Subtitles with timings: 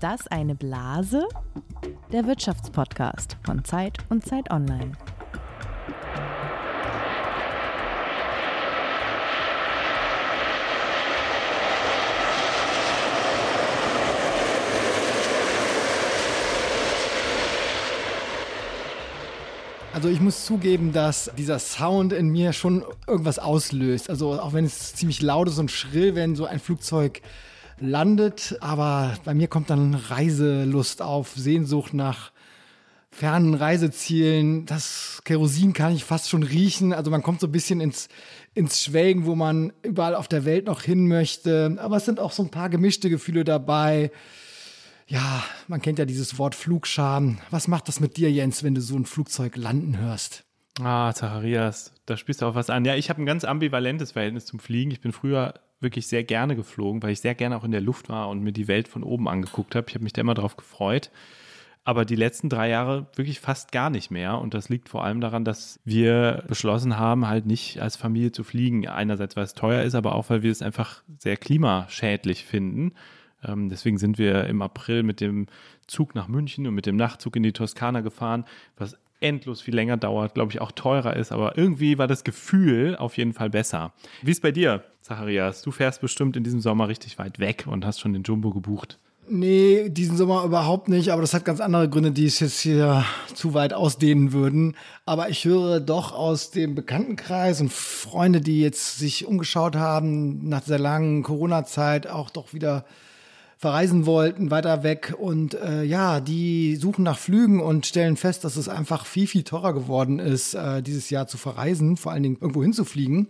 [0.00, 1.28] Ist das eine Blase?
[2.10, 4.92] Der Wirtschaftspodcast von Zeit und Zeit Online.
[19.92, 24.08] Also ich muss zugeben, dass dieser Sound in mir schon irgendwas auslöst.
[24.08, 27.20] Also auch wenn es ziemlich laut ist und schrill, wenn so ein Flugzeug
[27.80, 28.56] landet.
[28.60, 32.32] Aber bei mir kommt dann Reiselust auf, Sehnsucht nach
[33.10, 34.66] fernen Reisezielen.
[34.66, 36.92] Das Kerosin kann ich fast schon riechen.
[36.92, 38.08] Also man kommt so ein bisschen ins,
[38.54, 41.76] ins Schwelgen, wo man überall auf der Welt noch hin möchte.
[41.80, 44.10] Aber es sind auch so ein paar gemischte Gefühle dabei.
[45.06, 47.38] Ja, man kennt ja dieses Wort Flugscham.
[47.50, 50.44] Was macht das mit dir, Jens, wenn du so ein Flugzeug landen hörst?
[50.80, 52.84] Ah, Zacharias, da spielst du auch was an.
[52.84, 54.92] Ja, ich habe ein ganz ambivalentes Verhältnis zum Fliegen.
[54.92, 58.08] Ich bin früher wirklich sehr gerne geflogen, weil ich sehr gerne auch in der Luft
[58.08, 59.86] war und mir die Welt von oben angeguckt habe.
[59.88, 61.10] Ich habe mich da immer drauf gefreut.
[61.82, 64.38] Aber die letzten drei Jahre wirklich fast gar nicht mehr.
[64.38, 68.44] Und das liegt vor allem daran, dass wir beschlossen haben, halt nicht als Familie zu
[68.44, 68.86] fliegen.
[68.86, 72.92] Einerseits, weil es teuer ist, aber auch, weil wir es einfach sehr klimaschädlich finden.
[73.42, 75.46] Ähm, deswegen sind wir im April mit dem
[75.86, 78.44] Zug nach München und mit dem Nachtzug in die Toskana gefahren,
[78.76, 82.96] was endlos viel länger dauert, glaube ich auch teurer ist, aber irgendwie war das Gefühl
[82.96, 83.92] auf jeden Fall besser.
[84.22, 85.62] Wie ist bei dir, Zacharias?
[85.62, 88.98] Du fährst bestimmt in diesem Sommer richtig weit weg und hast schon den Jumbo gebucht.
[89.32, 93.04] Nee, diesen Sommer überhaupt nicht, aber das hat ganz andere Gründe, die es jetzt hier
[93.32, 94.76] zu weit ausdehnen würden.
[95.06, 100.62] Aber ich höre doch aus dem Bekanntenkreis und Freunde, die jetzt sich umgeschaut haben nach
[100.62, 102.84] dieser langen Corona-Zeit, auch doch wieder
[103.60, 105.14] verreisen wollten, weiter weg.
[105.18, 109.42] Und äh, ja, die suchen nach Flügen und stellen fest, dass es einfach viel, viel
[109.42, 113.28] teurer geworden ist, äh, dieses Jahr zu verreisen, vor allen Dingen irgendwo hinzufliegen.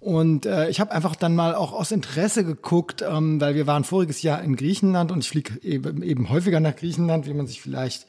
[0.00, 3.84] Und äh, ich habe einfach dann mal auch aus Interesse geguckt, ähm, weil wir waren
[3.84, 7.60] voriges Jahr in Griechenland und ich fliege eben, eben häufiger nach Griechenland, wie man sich
[7.60, 8.06] vielleicht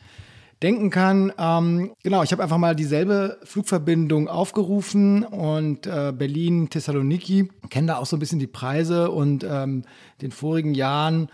[0.64, 1.34] denken kann.
[1.38, 7.98] Ähm, genau, ich habe einfach mal dieselbe Flugverbindung aufgerufen und äh, Berlin, Thessaloniki, kenne da
[7.98, 9.84] auch so ein bisschen die Preise und ähm,
[10.22, 11.30] den vorigen Jahren,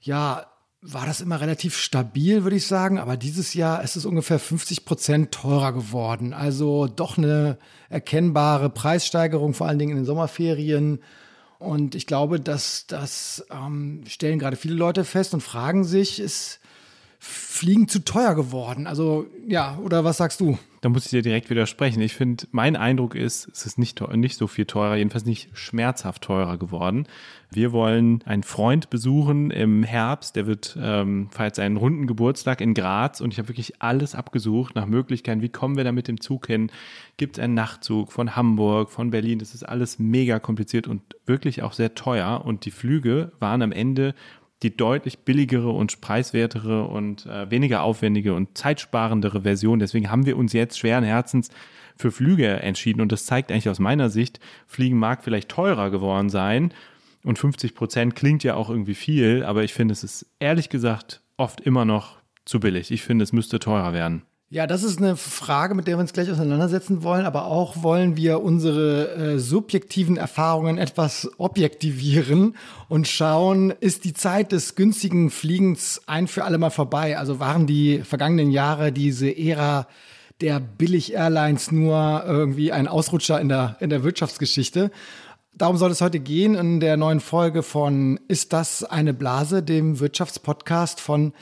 [0.00, 0.46] ja,
[0.82, 2.98] war das immer relativ stabil, würde ich sagen.
[2.98, 6.32] Aber dieses Jahr ist es ungefähr 50 Prozent teurer geworden.
[6.32, 7.58] Also doch eine
[7.90, 11.00] erkennbare Preissteigerung, vor allen Dingen in den Sommerferien.
[11.58, 16.59] Und ich glaube, dass das ähm, stellen gerade viele Leute fest und fragen sich, ist
[17.22, 18.86] Fliegen zu teuer geworden?
[18.86, 20.58] Also ja, oder was sagst du?
[20.80, 22.00] Da muss ich dir direkt widersprechen.
[22.00, 26.22] Ich finde, mein Eindruck ist, es ist nicht, nicht so viel teurer, jedenfalls nicht schmerzhaft
[26.22, 27.06] teurer geworden.
[27.50, 32.72] Wir wollen einen Freund besuchen im Herbst, der wird ähm, feiert seinen runden Geburtstag in
[32.72, 35.42] Graz und ich habe wirklich alles abgesucht nach Möglichkeiten.
[35.42, 36.70] Wie kommen wir da mit dem Zug hin?
[37.18, 39.40] Gibt es einen Nachtzug von Hamburg, von Berlin?
[39.40, 43.72] Das ist alles mega kompliziert und wirklich auch sehr teuer und die Flüge waren am
[43.72, 44.14] Ende
[44.62, 49.78] die deutlich billigere und preiswertere und äh, weniger aufwendige und zeitsparendere Version.
[49.78, 51.50] Deswegen haben wir uns jetzt schweren Herzens
[51.96, 53.00] für Flüge entschieden.
[53.00, 56.74] Und das zeigt eigentlich aus meiner Sicht, Fliegen mag vielleicht teurer geworden sein.
[57.22, 61.22] Und 50 Prozent klingt ja auch irgendwie viel, aber ich finde, es ist ehrlich gesagt
[61.36, 62.90] oft immer noch zu billig.
[62.90, 64.22] Ich finde, es müsste teurer werden.
[64.52, 68.16] Ja, das ist eine Frage, mit der wir uns gleich auseinandersetzen wollen, aber auch wollen
[68.16, 72.56] wir unsere äh, subjektiven Erfahrungen etwas objektivieren
[72.88, 77.16] und schauen, ist die Zeit des günstigen Fliegens ein für alle Mal vorbei?
[77.16, 79.86] Also waren die vergangenen Jahre diese Ära
[80.40, 84.90] der Billig-Airlines nur irgendwie ein Ausrutscher in der, in der Wirtschaftsgeschichte?
[85.54, 90.00] Darum soll es heute gehen in der neuen Folge von Ist das eine Blase, dem
[90.00, 91.34] Wirtschaftspodcast von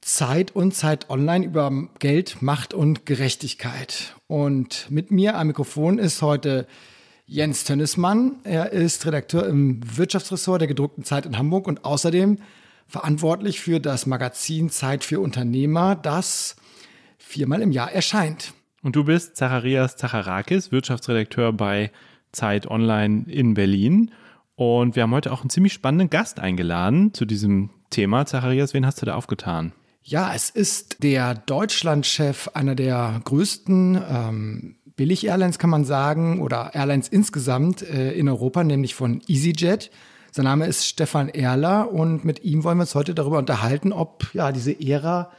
[0.00, 4.14] Zeit und Zeit Online über Geld, Macht und Gerechtigkeit.
[4.26, 6.66] Und mit mir am Mikrofon ist heute
[7.26, 8.36] Jens Tönnesmann.
[8.44, 12.38] Er ist Redakteur im Wirtschaftsressort der gedruckten Zeit in Hamburg und außerdem
[12.86, 16.56] verantwortlich für das Magazin Zeit für Unternehmer, das
[17.18, 18.54] viermal im Jahr erscheint.
[18.82, 21.90] Und du bist Zacharias Zacharakis, Wirtschaftsredakteur bei
[22.32, 24.10] Zeit Online in Berlin.
[24.56, 28.26] Und wir haben heute auch einen ziemlich spannenden Gast eingeladen zu diesem Thema.
[28.26, 29.72] Zacharias, wen hast du da aufgetan?
[30.02, 37.08] Ja, es ist der Deutschlandchef einer der größten ähm, Billig-Airlines, kann man sagen, oder Airlines
[37.08, 39.90] insgesamt äh, in Europa, nämlich von EasyJet.
[40.30, 44.32] Sein Name ist Stefan Erler und mit ihm wollen wir uns heute darüber unterhalten, ob
[44.34, 45.30] ja diese Ära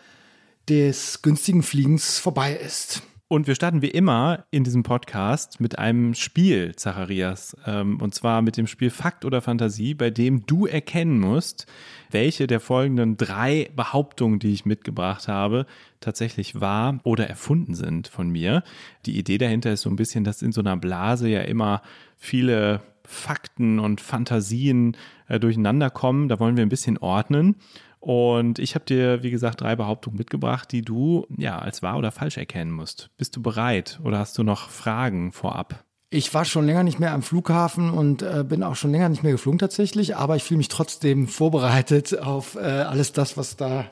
[0.68, 3.02] des günstigen Fliegens vorbei ist.
[3.28, 7.56] Und wir starten wie immer in diesem Podcast mit einem Spiel, Zacharias.
[7.66, 11.68] Ähm, und zwar mit dem Spiel Fakt oder Fantasie, bei dem du erkennen musst,
[12.12, 15.66] welche der folgenden drei Behauptungen, die ich mitgebracht habe,
[16.00, 18.64] tatsächlich wahr oder erfunden sind von mir.
[19.06, 21.82] Die Idee dahinter ist so ein bisschen, dass in so einer Blase ja immer
[22.18, 24.96] viele Fakten und Fantasien
[25.28, 26.30] äh, durcheinander kommen.
[26.30, 27.56] Da wollen wir ein bisschen ordnen.
[28.00, 32.12] Und ich habe dir, wie gesagt, drei Behauptungen mitgebracht, die du ja als wahr oder
[32.12, 33.10] falsch erkennen musst.
[33.18, 35.84] Bist du bereit oder hast du noch Fragen vorab?
[36.12, 39.22] Ich war schon länger nicht mehr am Flughafen und äh, bin auch schon länger nicht
[39.22, 43.86] mehr geflogen tatsächlich, aber ich fühle mich trotzdem vorbereitet auf äh, alles das, was da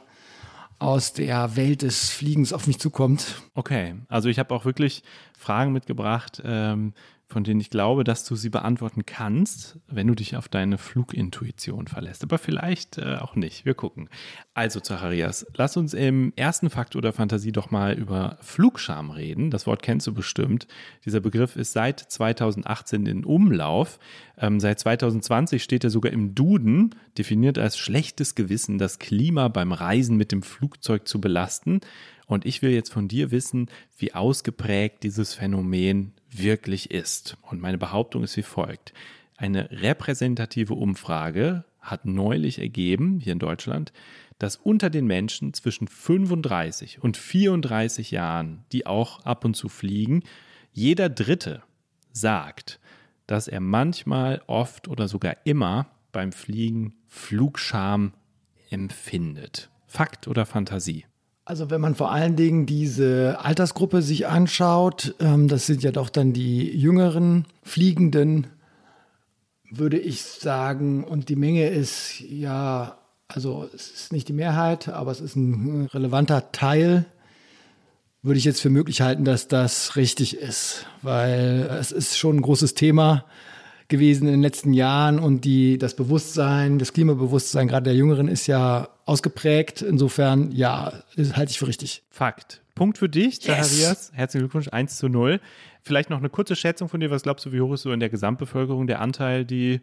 [0.80, 3.42] aus der Welt des Fliegens auf mich zukommt.
[3.54, 5.04] Okay, also ich habe auch wirklich
[5.38, 6.94] Fragen mitgebracht, ähm,
[7.30, 11.88] von denen ich glaube, dass du sie beantworten kannst, wenn du dich auf deine Flugintuition
[11.88, 12.24] verlässt.
[12.24, 13.66] Aber vielleicht äh, auch nicht.
[13.66, 14.10] Wir gucken.
[14.54, 19.52] Also, Zacharias, lass uns im ersten Fakt oder Fantasie doch mal über Flugscham reden.
[19.52, 20.68] Das Wort kennst du bestimmt.
[21.06, 24.00] Dieser Begriff ist seit 2018 in Umlauf.
[24.38, 29.74] Ähm, seit 2020 steht er sogar im Duden, definiert als schlechtes Gewissen, das Klima beim
[29.74, 31.82] Reisen mit dem Flugzeug zu belasten.
[32.28, 37.38] Und ich will jetzt von dir wissen, wie ausgeprägt dieses Phänomen wirklich ist.
[37.42, 38.94] Und meine Behauptung ist wie folgt.
[39.38, 43.94] Eine repräsentative Umfrage hat neulich ergeben, hier in Deutschland,
[44.40, 50.24] dass unter den Menschen zwischen 35 und 34 Jahren, die auch ab und zu fliegen,
[50.74, 51.64] jeder Dritte
[52.12, 52.80] sagt,
[53.26, 58.14] dass er manchmal, oft oder sogar immer beim Fliegen Flugscham
[58.70, 59.70] empfindet.
[59.88, 61.06] Fakt oder Fantasie?
[61.48, 66.10] Also wenn man vor allen Dingen diese Altersgruppe sich anschaut, ähm, das sind ja doch
[66.10, 68.48] dann die jüngeren Fliegenden,
[69.72, 72.98] würde ich sagen, und die Menge ist ja,
[73.30, 77.06] also es ist nicht die Mehrheit, aber es ist ein relevanter Teil,
[78.22, 82.42] würde ich jetzt für möglich halten, dass das richtig ist, weil es ist schon ein
[82.42, 83.24] großes Thema
[83.88, 88.48] gewesen in den letzten Jahren und die, das Bewusstsein, das Klimabewusstsein gerade der Jüngeren ist
[88.48, 89.82] ja ausgeprägt.
[89.82, 92.04] Insofern, ja, das halte ich für richtig.
[92.10, 92.62] Fakt.
[92.76, 94.12] Punkt für dich, Zacharias.
[94.14, 95.40] Herzlichen Glückwunsch, 1 zu 0.
[95.82, 97.10] Vielleicht noch eine kurze Schätzung von dir.
[97.10, 99.82] Was glaubst du, wie hoch ist so in der Gesamtbevölkerung der Anteil, die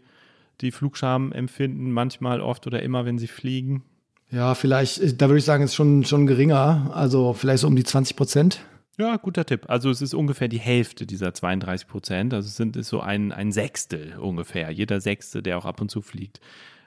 [0.61, 3.83] die Flugscham empfinden, manchmal, oft oder immer, wenn sie fliegen?
[4.31, 6.91] Ja, vielleicht, da würde ich sagen, ist schon, schon geringer.
[6.95, 8.61] Also vielleicht so um die 20 Prozent.
[8.99, 9.65] Ja, guter Tipp.
[9.69, 12.35] Also es ist ungefähr die Hälfte dieser 32 Prozent.
[12.35, 14.71] Also es sind ist so ein, ein Sechstel ungefähr.
[14.71, 16.41] Jeder Sechste, der auch ab und zu fliegt,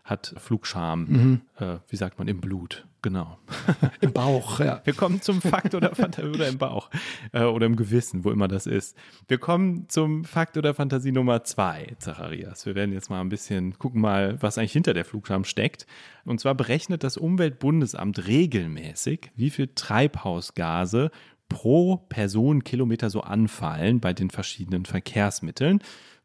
[0.07, 1.41] hat Flugscham, mhm.
[1.57, 2.87] äh, wie sagt man, im Blut.
[3.03, 3.37] Genau.
[4.01, 4.81] Im Bauch, ja.
[4.83, 6.89] Wir kommen zum Fakt oder, Fantasie oder im Bauch
[7.31, 8.97] äh, oder im Gewissen, wo immer das ist.
[9.27, 12.65] Wir kommen zum Fakt oder Fantasie Nummer zwei, Zacharias.
[12.65, 15.85] Wir werden jetzt mal ein bisschen gucken mal, was eigentlich hinter der Flugscham steckt.
[16.25, 21.11] Und zwar berechnet das Umweltbundesamt regelmäßig, wie viel Treibhausgase
[21.49, 25.81] pro Personenkilometer so anfallen bei den verschiedenen Verkehrsmitteln.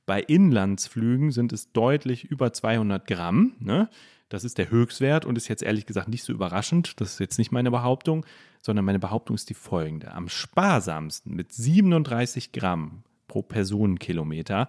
[0.07, 3.55] Bei Inlandsflügen sind es deutlich über 200 Gramm.
[3.61, 3.89] Ne?
[4.29, 7.01] Das ist der Höchstwert und ist jetzt ehrlich gesagt nicht so überraschend.
[7.01, 8.27] Das ist jetzt nicht meine Behauptung,
[8.61, 10.13] sondern meine Behauptung ist die folgende.
[10.13, 14.69] Am sparsamsten mit 37 Gramm pro Personenkilometer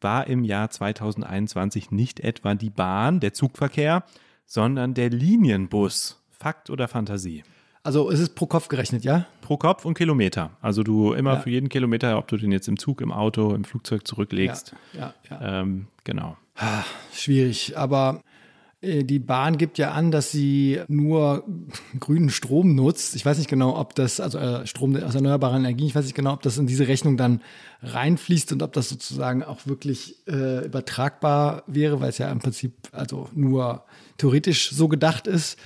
[0.00, 4.04] war im Jahr 2021 nicht etwa die Bahn, der Zugverkehr,
[4.46, 6.20] sondern der Linienbus.
[6.30, 7.42] Fakt oder Fantasie?
[7.84, 9.26] Also es ist pro Kopf gerechnet, ja?
[9.42, 10.50] Pro Kopf und Kilometer.
[10.62, 11.40] Also du immer ja.
[11.40, 14.74] für jeden Kilometer, ob du den jetzt im Zug, im Auto, im Flugzeug zurücklegst.
[14.94, 15.60] Ja, ja, ja.
[15.60, 16.38] Ähm, genau.
[17.12, 18.22] Schwierig, aber
[18.80, 21.44] äh, die Bahn gibt ja an, dass sie nur
[22.00, 23.16] grünen Strom nutzt.
[23.16, 26.16] Ich weiß nicht genau, ob das, also äh, Strom aus erneuerbaren Energien, ich weiß nicht
[26.16, 27.42] genau, ob das in diese Rechnung dann
[27.82, 32.72] reinfließt und ob das sozusagen auch wirklich äh, übertragbar wäre, weil es ja im Prinzip
[32.92, 33.84] also nur
[34.16, 35.58] theoretisch so gedacht ist.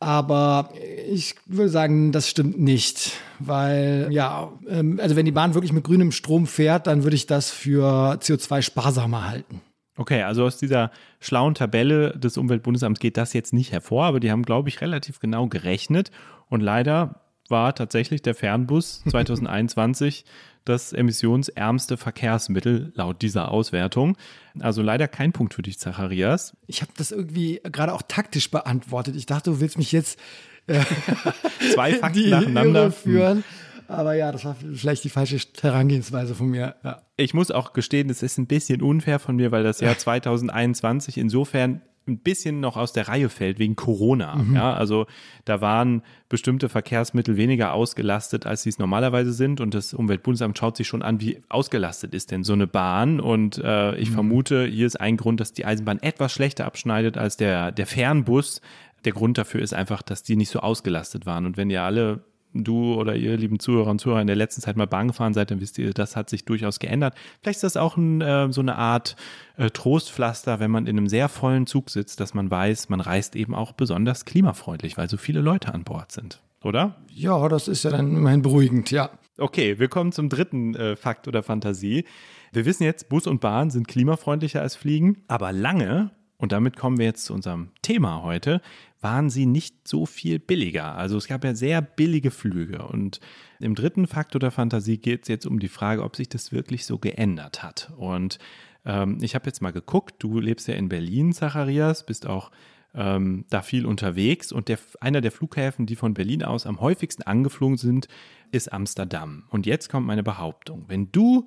[0.00, 0.70] Aber
[1.08, 5.84] ich würde sagen, das stimmt nicht, weil ja, ähm, also wenn die Bahn wirklich mit
[5.84, 9.60] grünem Strom fährt, dann würde ich das für CO2 sparsamer halten.
[9.96, 14.30] Okay, also aus dieser schlauen Tabelle des Umweltbundesamts geht das jetzt nicht hervor, aber die
[14.30, 16.10] haben, glaube ich, relativ genau gerechnet
[16.48, 17.23] und leider
[17.54, 20.24] war tatsächlich der Fernbus 2021
[20.64, 24.16] das emissionsärmste Verkehrsmittel laut dieser Auswertung.
[24.58, 26.56] Also leider kein Punkt für dich, Zacharias.
[26.66, 29.14] Ich habe das irgendwie gerade auch taktisch beantwortet.
[29.14, 30.18] Ich dachte, du willst mich jetzt
[30.66, 30.80] äh,
[31.74, 33.44] zwei Fakten nacheinander führen.
[33.86, 36.74] Aber ja, das war vielleicht die falsche Herangehensweise von mir.
[36.82, 37.02] Ja.
[37.16, 41.18] Ich muss auch gestehen, es ist ein bisschen unfair von mir, weil das Jahr 2021
[41.18, 44.36] insofern ein bisschen noch aus der Reihe fällt wegen Corona.
[44.36, 44.54] Mhm.
[44.54, 45.06] Ja, also
[45.44, 49.60] da waren bestimmte Verkehrsmittel weniger ausgelastet, als sie es normalerweise sind.
[49.60, 53.20] Und das Umweltbundesamt schaut sich schon an, wie ausgelastet ist denn so eine Bahn.
[53.20, 54.14] Und äh, ich mhm.
[54.14, 58.60] vermute, hier ist ein Grund, dass die Eisenbahn etwas schlechter abschneidet als der, der Fernbus.
[59.04, 61.46] Der Grund dafür ist einfach, dass die nicht so ausgelastet waren.
[61.46, 64.76] Und wenn ihr alle du oder ihr lieben Zuhörer und Zuhörer in der letzten Zeit
[64.76, 67.14] mal Bahn gefahren seid, dann wisst ihr, das hat sich durchaus geändert.
[67.42, 69.16] Vielleicht ist das auch ein, äh, so eine Art
[69.56, 73.34] äh, Trostpflaster, wenn man in einem sehr vollen Zug sitzt, dass man weiß, man reist
[73.34, 76.96] eben auch besonders klimafreundlich, weil so viele Leute an Bord sind, oder?
[77.10, 79.10] Ja, das ist ja dann immerhin beruhigend, ja.
[79.36, 82.04] Okay, wir kommen zum dritten äh, Fakt oder Fantasie.
[82.52, 86.98] Wir wissen jetzt, Bus und Bahn sind klimafreundlicher als Fliegen, aber lange und damit kommen
[86.98, 88.60] wir jetzt zu unserem Thema heute,
[89.04, 90.96] waren sie nicht so viel billiger.
[90.96, 92.86] Also es gab ja sehr billige Flüge.
[92.88, 93.20] Und
[93.60, 96.86] im dritten Faktor der Fantasie geht es jetzt um die Frage, ob sich das wirklich
[96.86, 97.92] so geändert hat.
[97.98, 98.38] Und
[98.86, 102.50] ähm, ich habe jetzt mal geguckt, du lebst ja in Berlin, Zacharias, bist auch
[102.94, 104.52] ähm, da viel unterwegs.
[104.52, 108.08] Und der, einer der Flughäfen, die von Berlin aus am häufigsten angeflogen sind,
[108.52, 109.44] ist Amsterdam.
[109.50, 110.86] Und jetzt kommt meine Behauptung.
[110.88, 111.46] Wenn du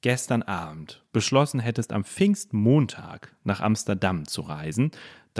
[0.00, 4.90] gestern Abend beschlossen hättest, am Pfingstmontag nach Amsterdam zu reisen,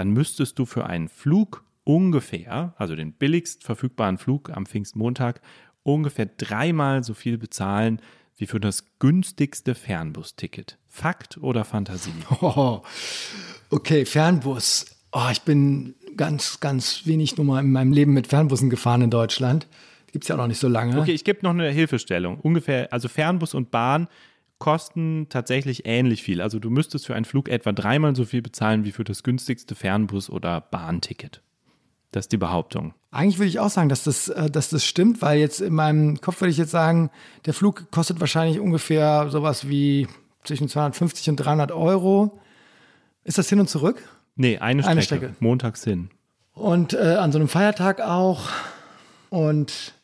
[0.00, 5.42] dann müsstest du für einen Flug ungefähr, also den billigst verfügbaren Flug am Pfingstmontag,
[5.83, 8.00] ungefähr dreimal so viel bezahlen
[8.38, 10.78] wie für das günstigste Fernbusticket.
[10.88, 12.14] Fakt oder Fantasie?
[12.40, 12.80] Oh,
[13.71, 14.87] okay, Fernbus.
[15.12, 19.11] Oh, ich bin ganz, ganz wenig nur mal in meinem Leben mit Fernbussen gefahren in
[19.11, 19.66] Deutschland.
[20.12, 20.99] Gibt es ja auch noch nicht so lange.
[20.99, 22.40] Okay, ich gebe noch eine Hilfestellung.
[22.40, 24.09] Ungefähr, also Fernbus und Bahn
[24.61, 26.40] kosten tatsächlich ähnlich viel.
[26.40, 29.75] Also du müsstest für einen Flug etwa dreimal so viel bezahlen wie für das günstigste
[29.75, 31.43] Fernbus- oder Bahnticket.
[32.12, 32.95] Das ist die Behauptung.
[33.11, 36.21] Eigentlich würde ich auch sagen, dass das, äh, dass das stimmt, weil jetzt in meinem
[36.21, 37.11] Kopf würde ich jetzt sagen,
[37.47, 40.07] der Flug kostet wahrscheinlich ungefähr sowas wie
[40.45, 42.38] zwischen 250 und 300 Euro.
[43.25, 44.02] Ist das hin und zurück?
[44.37, 44.93] Nee, eine Strecke.
[44.93, 45.35] Eine Strecke.
[45.40, 46.11] Montags hin.
[46.52, 48.49] Und äh, an so einem Feiertag auch.
[49.29, 49.95] Und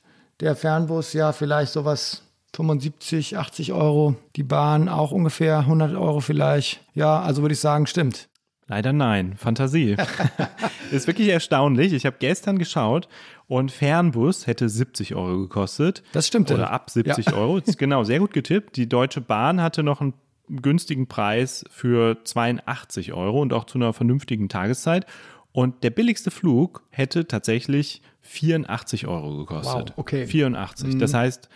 [0.40, 2.22] der Fernbus ja vielleicht sowas
[2.56, 4.16] 75, 80 Euro.
[4.34, 6.80] Die Bahn auch ungefähr 100 Euro vielleicht.
[6.94, 8.28] Ja, also würde ich sagen, stimmt.
[8.66, 9.96] Leider nein, Fantasie.
[10.90, 11.92] ist wirklich erstaunlich.
[11.92, 13.08] Ich habe gestern geschaut
[13.46, 16.02] und Fernbus hätte 70 Euro gekostet.
[16.12, 16.50] Das stimmt.
[16.50, 17.32] Oder ab 70 ja.
[17.34, 17.60] Euro.
[17.76, 18.76] genau, sehr gut getippt.
[18.76, 20.14] Die Deutsche Bahn hatte noch einen
[20.48, 25.06] günstigen Preis für 82 Euro und auch zu einer vernünftigen Tageszeit.
[25.52, 29.90] Und der billigste Flug hätte tatsächlich 84 Euro gekostet.
[29.90, 30.26] Wow, okay.
[30.26, 30.94] 84.
[30.94, 30.98] Mhm.
[30.98, 31.48] Das heißt,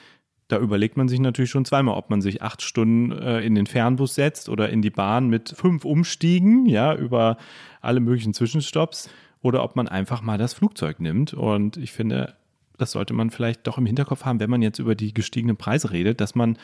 [0.51, 3.67] da überlegt man sich natürlich schon zweimal, ob man sich acht Stunden äh, in den
[3.67, 7.37] Fernbus setzt oder in die Bahn mit fünf Umstiegen, ja, über
[7.81, 9.09] alle möglichen Zwischenstopps
[9.43, 11.35] oder ob man einfach mal das Flugzeug nimmt.
[11.35, 12.35] Und ich finde,
[12.79, 15.93] das sollte man vielleicht doch im Hinterkopf haben, wenn man jetzt über die gestiegenen Preise
[15.93, 16.59] redet, dass man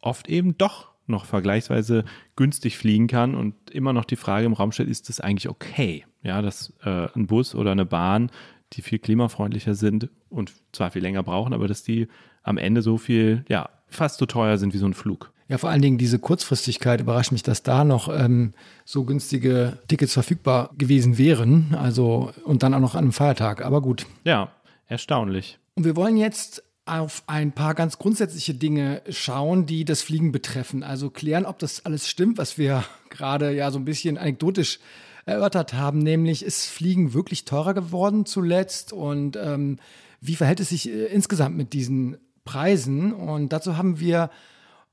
[0.00, 2.04] oft eben doch noch vergleichsweise
[2.36, 6.06] günstig fliegen kann und immer noch die Frage im Raum stellt, ist das eigentlich okay?
[6.22, 8.30] Ja, dass äh, ein Bus oder eine Bahn,
[8.74, 12.06] die viel klimafreundlicher sind und zwar viel länger brauchen, aber dass die
[12.42, 15.32] am Ende so viel, ja, fast so teuer sind wie so ein Flug.
[15.48, 20.14] Ja, vor allen Dingen diese Kurzfristigkeit überrascht mich, dass da noch ähm, so günstige Tickets
[20.14, 21.76] verfügbar gewesen wären.
[21.78, 23.62] Also und dann auch noch an einem Feiertag.
[23.62, 24.06] Aber gut.
[24.24, 24.50] Ja,
[24.86, 25.58] erstaunlich.
[25.74, 30.82] Und wir wollen jetzt auf ein paar ganz grundsätzliche Dinge schauen, die das Fliegen betreffen.
[30.82, 34.78] Also klären, ob das alles stimmt, was wir gerade ja so ein bisschen anekdotisch
[35.24, 39.78] erörtert haben, nämlich ist Fliegen wirklich teurer geworden zuletzt und ähm,
[40.20, 43.12] wie verhält es sich äh, insgesamt mit diesen Preisen.
[43.12, 44.30] Und dazu haben wir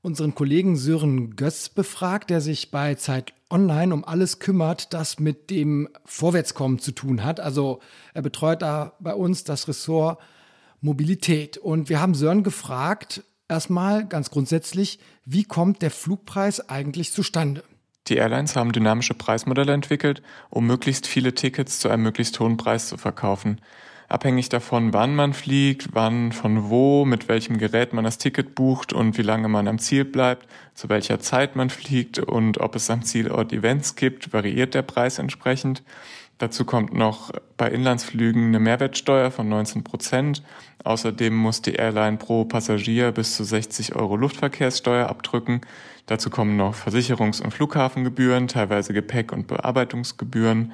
[0.02, 5.50] unseren Kollegen Sören Götz befragt, der sich bei Zeit Online um alles kümmert, das mit
[5.50, 7.40] dem Vorwärtskommen zu tun hat.
[7.40, 7.80] Also
[8.14, 10.20] er betreut da bei uns das Ressort
[10.82, 11.58] Mobilität.
[11.58, 17.64] Und wir haben Sören gefragt, erstmal ganz grundsätzlich, wie kommt der Flugpreis eigentlich zustande?
[18.08, 22.88] Die Airlines haben dynamische Preismodelle entwickelt, um möglichst viele Tickets zu einem möglichst hohen Preis
[22.88, 23.60] zu verkaufen
[24.10, 28.92] abhängig davon, wann man fliegt, wann, von wo, mit welchem Gerät man das Ticket bucht
[28.92, 32.90] und wie lange man am Ziel bleibt, zu welcher Zeit man fliegt und ob es
[32.90, 35.84] am Zielort Events gibt, variiert der Preis entsprechend.
[36.40, 40.42] Dazu kommt noch bei Inlandsflügen eine Mehrwertsteuer von 19 Prozent.
[40.86, 45.62] Außerdem muss die Airline pro Passagier bis zu 60 Euro Luftverkehrssteuer abdrücken.
[46.06, 50.72] Dazu kommen noch Versicherungs- und Flughafengebühren, teilweise Gepäck- und Bearbeitungsgebühren.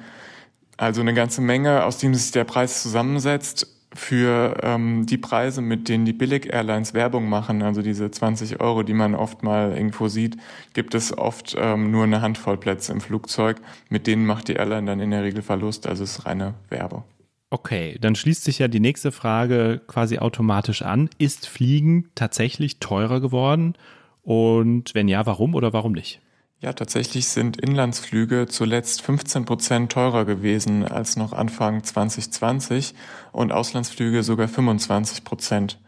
[0.76, 5.88] Also eine ganze Menge, aus dem sich der Preis zusammensetzt für ähm, die Preise, mit
[5.88, 10.36] denen die Billig-Airlines Werbung machen, also diese 20 Euro, die man oft mal irgendwo sieht,
[10.74, 13.56] gibt es oft ähm, nur eine Handvoll Plätze im Flugzeug.
[13.88, 17.04] Mit denen macht die Airline dann in der Regel Verlust, also es ist reine Werbung.
[17.48, 21.08] Okay, dann schließt sich ja die nächste Frage quasi automatisch an.
[21.18, 23.74] Ist Fliegen tatsächlich teurer geworden?
[24.22, 26.20] Und wenn ja, warum oder warum nicht?
[26.58, 32.94] Ja, tatsächlich sind Inlandsflüge zuletzt 15 Prozent teurer gewesen als noch Anfang 2020
[33.32, 35.78] und Auslandsflüge sogar 25 Prozent.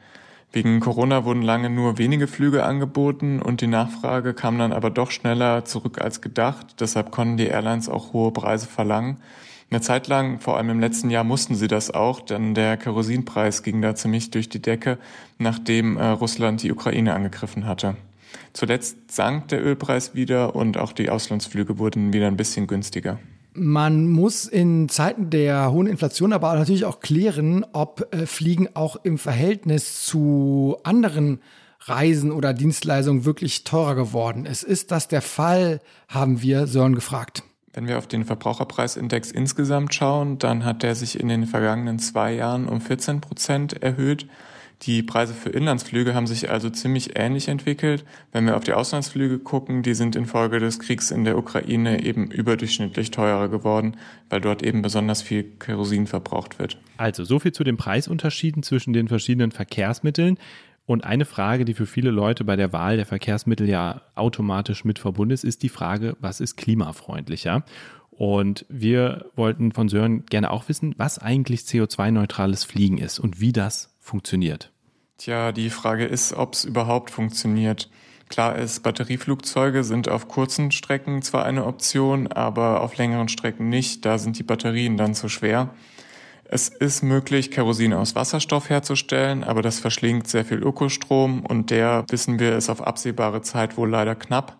[0.52, 5.10] Wegen Corona wurden lange nur wenige Flüge angeboten und die Nachfrage kam dann aber doch
[5.10, 6.80] schneller zurück als gedacht.
[6.80, 9.22] Deshalb konnten die Airlines auch hohe Preise verlangen.
[9.70, 13.62] Eine Zeit lang, vor allem im letzten Jahr, mussten sie das auch, denn der Kerosinpreis
[13.62, 14.98] ging da ziemlich durch die Decke,
[15.38, 17.96] nachdem äh, Russland die Ukraine angegriffen hatte.
[18.52, 23.18] Zuletzt sank der Ölpreis wieder und auch die Auslandsflüge wurden wieder ein bisschen günstiger.
[23.54, 28.96] Man muss in Zeiten der hohen Inflation aber natürlich auch klären, ob äh, Fliegen auch
[29.02, 31.40] im Verhältnis zu anderen
[31.80, 34.62] Reisen oder Dienstleistungen wirklich teurer geworden ist.
[34.62, 37.42] Ist das der Fall, haben wir Sören gefragt.
[37.72, 42.34] Wenn wir auf den Verbraucherpreisindex insgesamt schauen, dann hat der sich in den vergangenen zwei
[42.34, 44.26] Jahren um 14 Prozent erhöht.
[44.82, 48.04] Die Preise für Inlandsflüge haben sich also ziemlich ähnlich entwickelt.
[48.30, 52.30] Wenn wir auf die Auslandsflüge gucken, die sind infolge des Kriegs in der Ukraine eben
[52.30, 53.96] überdurchschnittlich teurer geworden,
[54.30, 56.78] weil dort eben besonders viel Kerosin verbraucht wird.
[56.96, 60.38] Also so viel zu den Preisunterschieden zwischen den verschiedenen Verkehrsmitteln.
[60.86, 65.00] Und eine Frage, die für viele Leute bei der Wahl der Verkehrsmittel ja automatisch mit
[65.00, 67.64] verbunden ist, ist die Frage, was ist klimafreundlicher?
[68.10, 73.52] Und wir wollten von Sören gerne auch wissen, was eigentlich CO2-neutrales Fliegen ist und wie
[73.52, 74.72] das funktioniert.
[75.18, 77.90] Tja, die Frage ist, ob es überhaupt funktioniert.
[78.28, 84.04] Klar ist, Batterieflugzeuge sind auf kurzen Strecken zwar eine Option, aber auf längeren Strecken nicht.
[84.04, 85.74] Da sind die Batterien dann zu schwer.
[86.44, 92.04] Es ist möglich, Kerosin aus Wasserstoff herzustellen, aber das verschlingt sehr viel Ökostrom und der,
[92.08, 94.56] wissen wir, ist auf absehbare Zeit wohl leider knapp.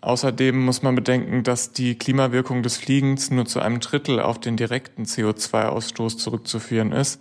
[0.00, 4.56] Außerdem muss man bedenken, dass die Klimawirkung des Fliegens nur zu einem Drittel auf den
[4.56, 7.20] direkten CO2-Ausstoß zurückzuführen ist.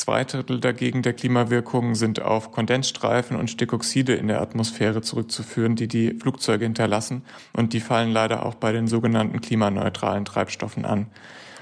[0.00, 5.88] Zwei Drittel dagegen der Klimawirkungen sind auf Kondensstreifen und Stickoxide in der Atmosphäre zurückzuführen, die
[5.88, 7.22] die Flugzeuge hinterlassen.
[7.52, 11.08] Und die fallen leider auch bei den sogenannten klimaneutralen Treibstoffen an.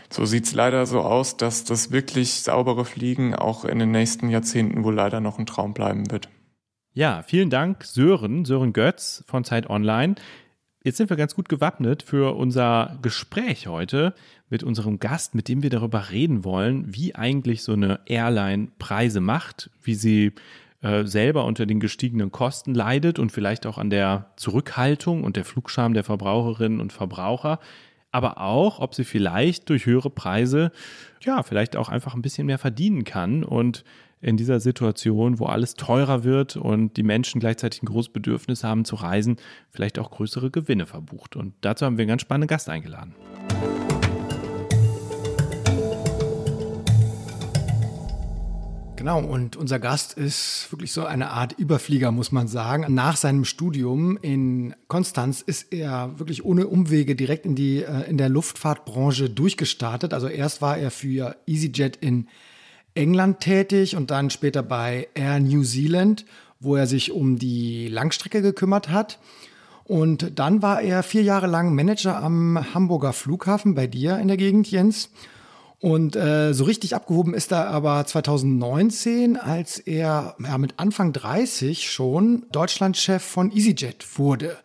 [0.08, 4.84] So sieht's leider so aus, dass das wirklich saubere Fliegen auch in den nächsten Jahrzehnten
[4.84, 6.28] wohl leider noch ein Traum bleiben wird.
[6.92, 10.14] Ja, vielen Dank, Sören, Sören Götz von Zeit Online.
[10.84, 14.14] Jetzt sind wir ganz gut gewappnet für unser Gespräch heute
[14.50, 19.20] mit unserem Gast, mit dem wir darüber reden wollen, wie eigentlich so eine Airline Preise
[19.20, 20.32] macht, wie sie
[20.82, 25.44] äh, selber unter den gestiegenen Kosten leidet und vielleicht auch an der Zurückhaltung und der
[25.44, 27.58] Flugscham der Verbraucherinnen und Verbraucher
[28.10, 30.72] aber auch, ob sie vielleicht durch höhere Preise,
[31.22, 33.84] ja, vielleicht auch einfach ein bisschen mehr verdienen kann und
[34.20, 38.84] in dieser Situation, wo alles teurer wird und die Menschen gleichzeitig ein großes Bedürfnis haben
[38.84, 39.36] zu reisen,
[39.70, 41.36] vielleicht auch größere Gewinne verbucht.
[41.36, 43.14] Und dazu haben wir einen ganz spannenden Gast eingeladen.
[48.98, 52.84] Genau, und unser Gast ist wirklich so eine Art Überflieger, muss man sagen.
[52.92, 58.18] Nach seinem Studium in Konstanz ist er wirklich ohne Umwege direkt in die äh, in
[58.18, 60.12] der Luftfahrtbranche durchgestartet.
[60.12, 62.26] Also erst war er für EasyJet in
[62.94, 66.24] England tätig und dann später bei Air New Zealand,
[66.58, 69.20] wo er sich um die Langstrecke gekümmert hat.
[69.84, 74.36] Und dann war er vier Jahre lang Manager am Hamburger Flughafen bei dir in der
[74.36, 75.10] Gegend, Jens.
[75.80, 81.88] Und äh, so richtig abgehoben ist er aber 2019, als er ja, mit Anfang 30
[81.88, 84.56] schon Deutschlandchef von EasyJet wurde,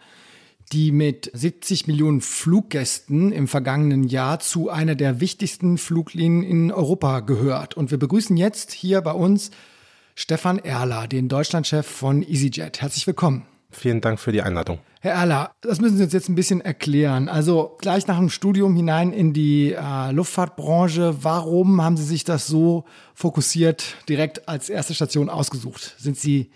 [0.72, 7.20] die mit 70 Millionen Fluggästen im vergangenen Jahr zu einer der wichtigsten Fluglinien in Europa
[7.20, 7.78] gehört.
[7.78, 9.52] Und wir begrüßen jetzt hier bei uns
[10.16, 12.82] Stefan Erler, den Deutschlandchef von EasyJet.
[12.82, 13.53] Herzlich willkommen.
[13.74, 14.80] Vielen Dank für die Einladung.
[15.02, 17.28] Herr Erler, das müssen Sie uns jetzt ein bisschen erklären.
[17.28, 21.16] Also gleich nach dem Studium hinein in die äh, Luftfahrtbranche.
[21.24, 25.96] Warum haben Sie sich das so fokussiert direkt als erste Station ausgesucht?
[25.98, 26.52] Sind Sie,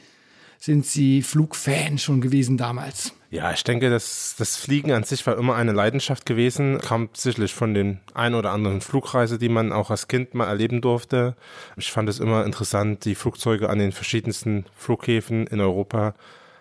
[0.60, 3.12] sind Sie Flugfan schon gewesen damals?
[3.30, 6.78] Ja, ich denke, das, das Fliegen an sich war immer eine Leidenschaft gewesen.
[6.78, 10.80] Kam sicherlich von den ein oder anderen Flugreise, die man auch als Kind mal erleben
[10.80, 11.36] durfte.
[11.76, 16.14] Ich fand es immer interessant, die Flugzeuge an den verschiedensten Flughäfen in Europa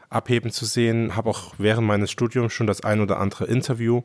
[0.09, 1.16] abheben zu sehen.
[1.16, 4.03] Habe auch während meines Studiums schon das ein oder andere Interview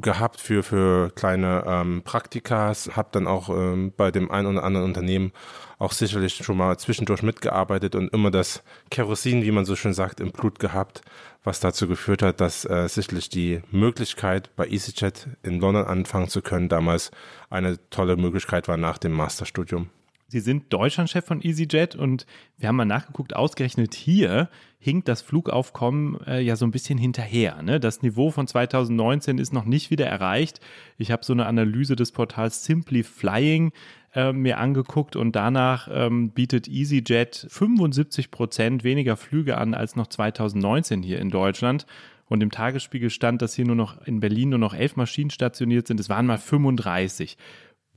[0.00, 4.86] gehabt für, für kleine ähm, Praktikas, habe dann auch ähm, bei dem ein oder anderen
[4.86, 5.32] Unternehmen
[5.78, 10.20] auch sicherlich schon mal zwischendurch mitgearbeitet und immer das Kerosin, wie man so schön sagt,
[10.20, 11.02] im Blut gehabt,
[11.44, 16.42] was dazu geführt hat, dass äh, sicherlich die Möglichkeit bei EasyJet in London anfangen zu
[16.42, 17.10] können damals
[17.50, 19.90] eine tolle Möglichkeit war nach dem Masterstudium.
[20.30, 22.26] Sie sind Deutschlandchef von EasyJet und
[22.58, 27.62] wir haben mal nachgeguckt, ausgerechnet hier hinkt das Flugaufkommen äh, ja so ein bisschen hinterher.
[27.62, 27.80] Ne?
[27.80, 30.60] Das Niveau von 2019 ist noch nicht wieder erreicht.
[30.98, 33.72] Ich habe so eine Analyse des Portals Simply Flying
[34.14, 40.08] äh, mir angeguckt und danach ähm, bietet EasyJet 75 Prozent weniger Flüge an als noch
[40.08, 41.86] 2019 hier in Deutschland.
[42.28, 45.86] Und im Tagesspiegel stand, dass hier nur noch in Berlin nur noch elf Maschinen stationiert
[45.86, 45.98] sind.
[45.98, 47.38] Es waren mal 35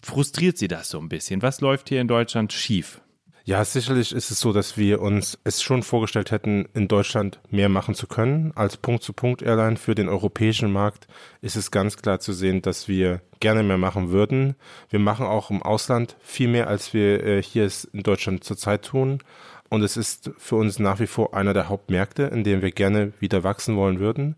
[0.01, 1.41] frustriert Sie das so ein bisschen?
[1.41, 3.01] Was läuft hier in Deutschland schief?
[3.43, 7.69] Ja, sicherlich ist es so, dass wir uns es schon vorgestellt hätten, in Deutschland mehr
[7.69, 8.51] machen zu können.
[8.55, 11.07] Als Punkt-zu-Punkt-Airline für den europäischen Markt
[11.41, 14.55] ist es ganz klar zu sehen, dass wir gerne mehr machen würden.
[14.89, 19.23] Wir machen auch im Ausland viel mehr, als wir äh, hier in Deutschland zurzeit tun.
[19.69, 23.13] Und es ist für uns nach wie vor einer der Hauptmärkte, in dem wir gerne
[23.19, 24.35] wieder wachsen wollen würden.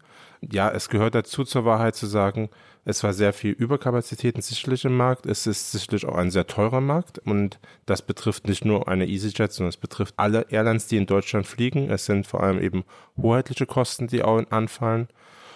[0.51, 2.49] Ja, es gehört dazu zur Wahrheit zu sagen,
[2.85, 5.25] es war sehr viel Überkapazitäten sicherlich im Markt.
[5.25, 9.53] Es ist sicherlich auch ein sehr teurer Markt und das betrifft nicht nur eine EasyJet,
[9.53, 11.89] sondern es betrifft alle Airlines, die in Deutschland fliegen.
[11.89, 12.83] Es sind vor allem eben
[13.17, 15.07] hoheitliche Kosten, die auch anfallen.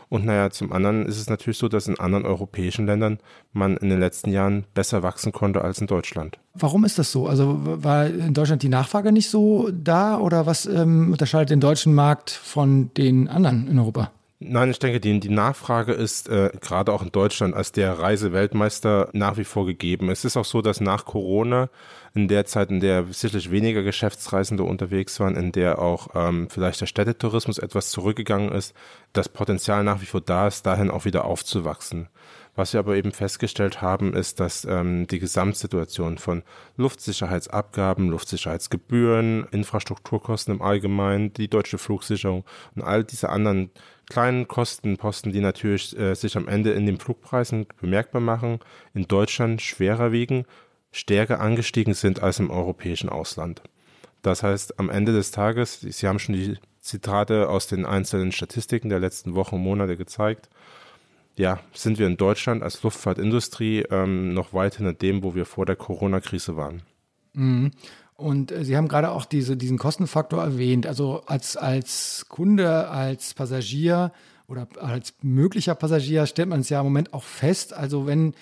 [0.10, 3.20] Und naja, zum anderen ist es natürlich so, dass in anderen europäischen Ländern
[3.52, 6.40] man in den letzten Jahren besser wachsen konnte als in Deutschland.
[6.54, 7.28] Warum ist das so?
[7.28, 11.94] Also war in Deutschland die Nachfrage nicht so da oder was ähm, unterscheidet den deutschen
[11.94, 14.12] Markt von den anderen in Europa?
[14.40, 19.10] Nein, ich denke, die, die Nachfrage ist äh, gerade auch in Deutschland als der Reiseweltmeister
[19.14, 20.12] nach wie vor gegeben.
[20.12, 21.70] Es ist auch so, dass nach Corona,
[22.14, 26.82] in der Zeit, in der sicherlich weniger Geschäftsreisende unterwegs waren, in der auch ähm, vielleicht
[26.82, 28.76] der Städtetourismus etwas zurückgegangen ist,
[29.12, 32.08] das Potenzial nach wie vor da ist, dahin auch wieder aufzuwachsen.
[32.56, 36.44] Was wir aber eben festgestellt haben, ist, dass ähm, die Gesamtsituation von
[36.76, 42.46] Luftsicherheitsabgaben, Luftsicherheitsgebühren, Infrastrukturkosten im Allgemeinen, die deutsche Flugsicherung
[42.76, 43.72] und all diese anderen
[44.10, 48.60] kleinen Kostenposten, die natürlich äh, sich am Ende in den Flugpreisen bemerkbar machen,
[48.94, 50.46] in Deutschland schwerer wiegen,
[50.92, 53.62] stärker angestiegen sind als im europäischen Ausland.
[54.22, 58.90] Das heißt, am Ende des Tages, Sie haben schon die Zitate aus den einzelnen Statistiken
[58.90, 60.50] der letzten Wochen und Monate gezeigt,
[61.36, 65.68] ja, sind wir in Deutschland als Luftfahrtindustrie ähm, noch weit hinter dem, wo wir vor
[65.68, 66.82] der Corona-Krise waren.
[67.34, 67.72] Mhm.
[68.18, 70.86] Und äh, Sie haben gerade auch diese, diesen Kostenfaktor erwähnt.
[70.86, 74.12] Also als, als Kunde, als Passagier
[74.48, 77.74] oder als möglicher Passagier stellt man es ja im Moment auch fest.
[77.74, 78.34] Also wenn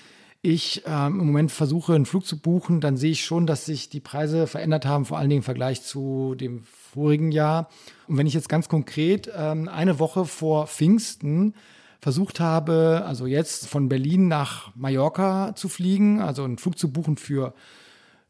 [0.41, 3.89] ich ähm, im Moment versuche, einen Flug zu buchen, dann sehe ich schon, dass sich
[3.89, 7.69] die Preise verändert haben, vor allen Dingen im Vergleich zu dem vorigen Jahr.
[8.07, 11.55] Und wenn ich jetzt ganz konkret ähm, eine Woche vor Pfingsten
[11.99, 17.17] versucht habe, also jetzt von Berlin nach Mallorca zu fliegen, also einen Flug zu buchen
[17.17, 17.55] für,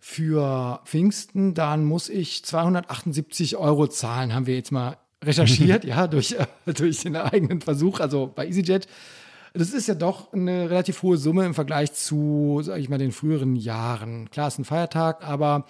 [0.08, 6.34] für Pfingsten, dann muss ich 278 Euro zahlen, haben wir jetzt mal recherchiert, ja, durch,
[6.34, 8.88] äh, durch den eigenen Versuch, also bei EasyJet.
[9.56, 13.12] Das ist ja doch eine relativ hohe Summe im Vergleich zu, sage ich mal, den
[13.12, 14.30] früheren Jahren.
[14.30, 15.66] Klar, es ist ein Feiertag, aber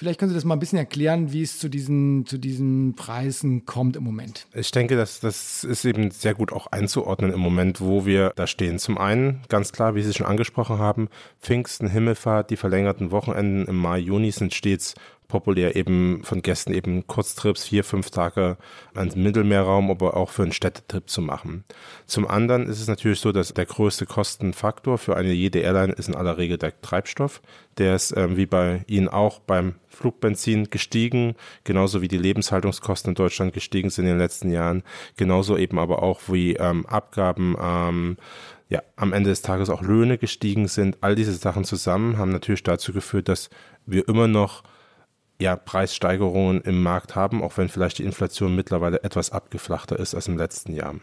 [0.00, 3.66] Vielleicht können Sie das mal ein bisschen erklären, wie es zu diesen, zu diesen Preisen
[3.66, 4.46] kommt im Moment.
[4.54, 8.46] Ich denke, dass das ist eben sehr gut auch einzuordnen im Moment, wo wir da
[8.46, 8.78] stehen.
[8.78, 11.10] Zum einen, ganz klar, wie Sie schon angesprochen haben,
[11.42, 14.94] Pfingsten, Himmelfahrt, die verlängerten Wochenenden im Mai, Juni sind stets
[15.30, 18.58] populär eben von Gästen eben Kurztrips, vier, fünf Tage
[18.94, 21.64] ans Mittelmeerraum, aber auch für einen Städtetrip zu machen.
[22.06, 26.08] Zum anderen ist es natürlich so, dass der größte Kostenfaktor für eine jede Airline ist
[26.08, 27.40] in aller Regel der Treibstoff.
[27.78, 33.14] Der ist ähm, wie bei Ihnen auch beim Flugbenzin gestiegen, genauso wie die Lebenshaltungskosten in
[33.14, 34.82] Deutschland gestiegen sind in den letzten Jahren,
[35.16, 38.16] genauso eben aber auch wie ähm, Abgaben, ähm,
[38.68, 40.98] ja, am Ende des Tages auch Löhne gestiegen sind.
[41.00, 43.50] All diese Sachen zusammen haben natürlich dazu geführt, dass
[43.84, 44.62] wir immer noch
[45.40, 50.28] ja, Preissteigerungen im Markt haben, auch wenn vielleicht die Inflation mittlerweile etwas abgeflachter ist als
[50.28, 50.96] im letzten Jahr.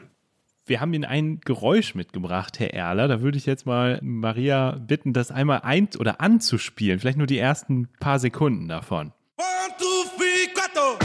[0.66, 3.08] Wir haben Ihnen ein Geräusch mitgebracht, Herr Erler.
[3.08, 7.00] Da würde ich jetzt mal Maria bitten, das einmal ein oder anzuspielen.
[7.00, 9.14] Vielleicht nur die ersten paar Sekunden davon.
[9.38, 9.48] One,
[9.80, 9.86] two,
[10.18, 11.00] three, quattro.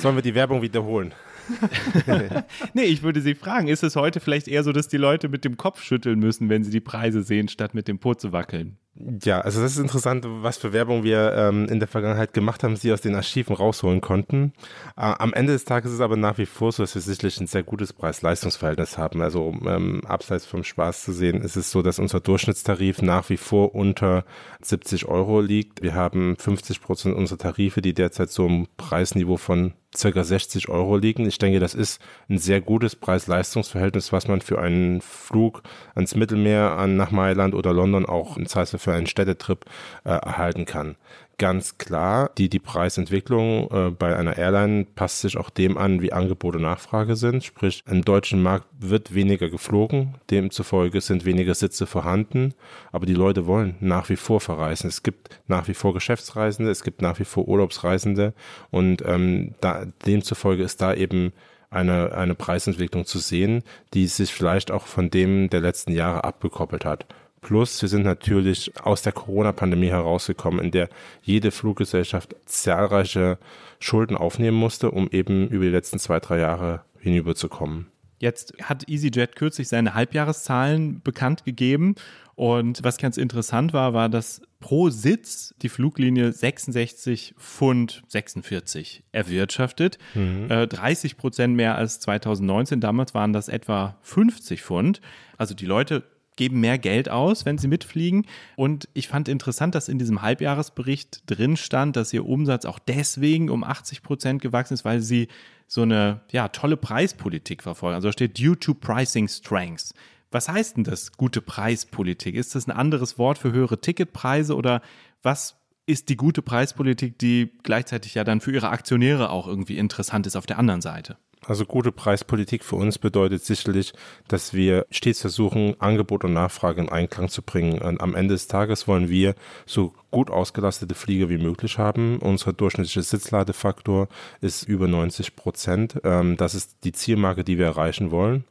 [0.00, 1.12] Sollen wir die Werbung wiederholen?
[2.74, 5.44] nee, ich würde Sie fragen, ist es heute vielleicht eher so, dass die Leute mit
[5.44, 8.78] dem Kopf schütteln müssen, wenn sie die Preise sehen, statt mit dem Po zu wackeln?
[9.22, 12.76] Ja, also das ist interessant, was für Werbung wir ähm, in der Vergangenheit gemacht haben,
[12.76, 14.52] sie aus den Archiven rausholen konnten.
[14.96, 17.40] Äh, am Ende des Tages ist es aber nach wie vor so, dass wir sicherlich
[17.40, 19.22] ein sehr gutes Preis-Leistungs-Verhältnis haben.
[19.22, 23.38] Also ähm, abseits vom Spaß zu sehen, ist es so, dass unser Durchschnittstarif nach wie
[23.38, 24.24] vor unter
[24.60, 25.82] 70 Euro liegt.
[25.82, 30.96] Wir haben 50 Prozent unserer Tarife, die derzeit so im Preisniveau von circa 60 Euro
[30.96, 31.26] liegen.
[31.26, 35.62] Ich denke, das ist ein sehr gutes Preis-Leistungs-Verhältnis, was man für einen Flug
[35.94, 39.64] ans Mittelmeer, an, nach Mailand oder London auch im Zweifel für einen Städtetrip
[40.04, 40.96] äh, erhalten kann
[41.40, 46.12] ganz klar, die, die Preisentwicklung äh, bei einer Airline passt sich auch dem an, wie
[46.12, 47.42] Angebot und Nachfrage sind.
[47.42, 52.52] Sprich, im deutschen Markt wird weniger geflogen, demzufolge sind weniger Sitze vorhanden,
[52.92, 54.88] aber die Leute wollen nach wie vor verreisen.
[54.88, 58.34] Es gibt nach wie vor Geschäftsreisende, es gibt nach wie vor Urlaubsreisende
[58.70, 61.32] und ähm, da, demzufolge ist da eben
[61.70, 63.62] eine, eine Preisentwicklung zu sehen,
[63.94, 67.06] die sich vielleicht auch von dem der letzten Jahre abgekoppelt hat.
[67.40, 70.88] Plus, wir sind natürlich aus der Corona-Pandemie herausgekommen, in der
[71.22, 73.38] jede Fluggesellschaft zahlreiche
[73.78, 77.86] Schulden aufnehmen musste, um eben über die letzten zwei, drei Jahre hinüberzukommen.
[78.18, 81.94] Jetzt hat EasyJet kürzlich seine Halbjahreszahlen bekannt gegeben.
[82.34, 89.98] Und was ganz interessant war, war, dass pro Sitz die Fluglinie 66 Pfund 46 erwirtschaftet.
[90.14, 90.50] Mhm.
[90.50, 92.80] Äh, 30 Prozent mehr als 2019.
[92.80, 95.00] Damals waren das etwa 50 Pfund.
[95.38, 96.02] Also die Leute
[96.36, 98.26] geben mehr Geld aus, wenn sie mitfliegen.
[98.56, 103.50] Und ich fand interessant, dass in diesem Halbjahresbericht drin stand, dass ihr Umsatz auch deswegen
[103.50, 105.28] um 80 Prozent gewachsen ist, weil sie
[105.66, 107.94] so eine ja, tolle Preispolitik verfolgen.
[107.94, 109.94] Also da steht due to pricing strengths.
[110.30, 112.34] Was heißt denn das, gute Preispolitik?
[112.34, 114.80] Ist das ein anderes Wort für höhere Ticketpreise oder
[115.22, 120.26] was ist die gute Preispolitik, die gleichzeitig ja dann für ihre Aktionäre auch irgendwie interessant
[120.26, 121.18] ist auf der anderen Seite?
[121.46, 123.94] Also gute Preispolitik für uns bedeutet sicherlich,
[124.28, 127.80] dass wir stets versuchen, Angebot und Nachfrage in Einklang zu bringen.
[127.80, 132.18] Und am Ende des Tages wollen wir so gut ausgelastete Flieger wie möglich haben.
[132.18, 134.08] Unser durchschnittlicher Sitzladefaktor
[134.40, 136.00] ist über 90 Prozent.
[136.04, 138.44] Ähm, das ist die Zielmarke, die wir erreichen wollen.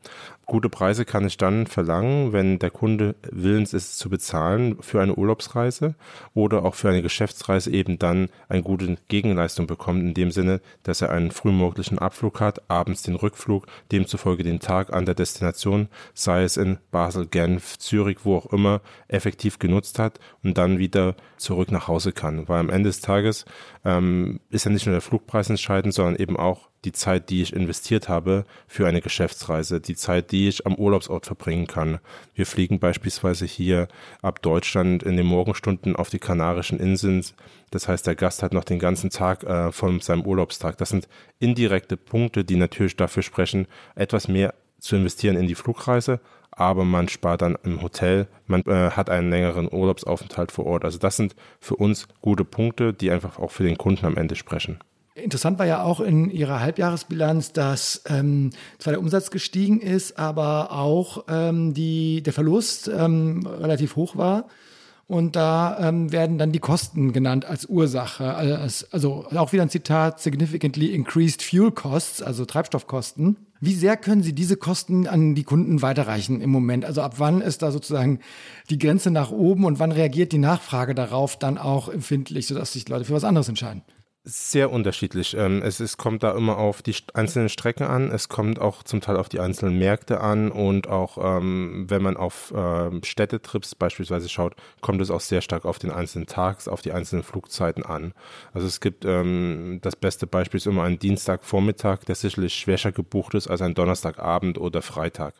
[0.49, 5.13] Gute Preise kann ich dann verlangen, wenn der Kunde willens ist zu bezahlen für eine
[5.13, 5.93] Urlaubsreise
[6.33, 11.03] oder auch für eine Geschäftsreise eben dann eine gute Gegenleistung bekommt, in dem Sinne, dass
[11.03, 16.41] er einen frühmorgendlichen Abflug hat, abends den Rückflug, demzufolge den Tag an der Destination, sei
[16.41, 21.15] es in Basel, Genf, Zürich, wo auch immer, effektiv genutzt hat und dann wieder
[21.49, 22.47] zurück nach Hause kann.
[22.47, 23.43] Weil am Ende des Tages
[23.83, 27.53] ähm, ist ja nicht nur der Flugpreis entscheidend, sondern eben auch die Zeit, die ich
[27.53, 31.97] investiert habe für eine Geschäftsreise, die Zeit, die ich am Urlaubsort verbringen kann.
[32.35, 33.87] Wir fliegen beispielsweise hier
[34.21, 37.25] ab Deutschland in den Morgenstunden auf die Kanarischen Inseln.
[37.71, 40.77] Das heißt, der Gast hat noch den ganzen Tag äh, von seinem Urlaubstag.
[40.77, 41.07] Das sind
[41.39, 46.19] indirekte Punkte, die natürlich dafür sprechen, etwas mehr zu investieren in die Flugreise,
[46.51, 50.85] aber man spart dann im Hotel, man äh, hat einen längeren Urlaubsaufenthalt vor Ort.
[50.85, 54.35] Also das sind für uns gute Punkte, die einfach auch für den Kunden am Ende
[54.35, 54.79] sprechen.
[55.15, 60.71] Interessant war ja auch in Ihrer Halbjahresbilanz, dass ähm, zwar der Umsatz gestiegen ist, aber
[60.71, 64.45] auch ähm, die, der Verlust ähm, relativ hoch war.
[65.09, 68.31] Und da ähm, werden dann die Kosten genannt als Ursache.
[68.91, 73.35] Also auch wieder ein Zitat, significantly increased fuel costs, also Treibstoffkosten.
[73.59, 76.85] Wie sehr können Sie diese Kosten an die Kunden weiterreichen im Moment?
[76.85, 78.19] Also ab wann ist da sozusagen
[78.69, 82.87] die Grenze nach oben und wann reagiert die Nachfrage darauf dann auch empfindlich, sodass sich
[82.87, 83.81] Leute für was anderes entscheiden?
[84.25, 85.33] Sehr unterschiedlich.
[85.37, 88.11] Ähm, es, es kommt da immer auf die einzelnen Strecken an.
[88.11, 92.17] Es kommt auch zum Teil auf die einzelnen Märkte an und auch ähm, wenn man
[92.17, 96.81] auf ähm, Städtetrips beispielsweise schaut, kommt es auch sehr stark auf den einzelnen Tags, auf
[96.81, 98.13] die einzelnen Flugzeiten an.
[98.53, 103.47] Also es gibt das beste Beispiel ist immer ein Dienstagvormittag, der sicherlich schwächer gebucht ist
[103.47, 105.33] als ein Donnerstagabend oder Freitag.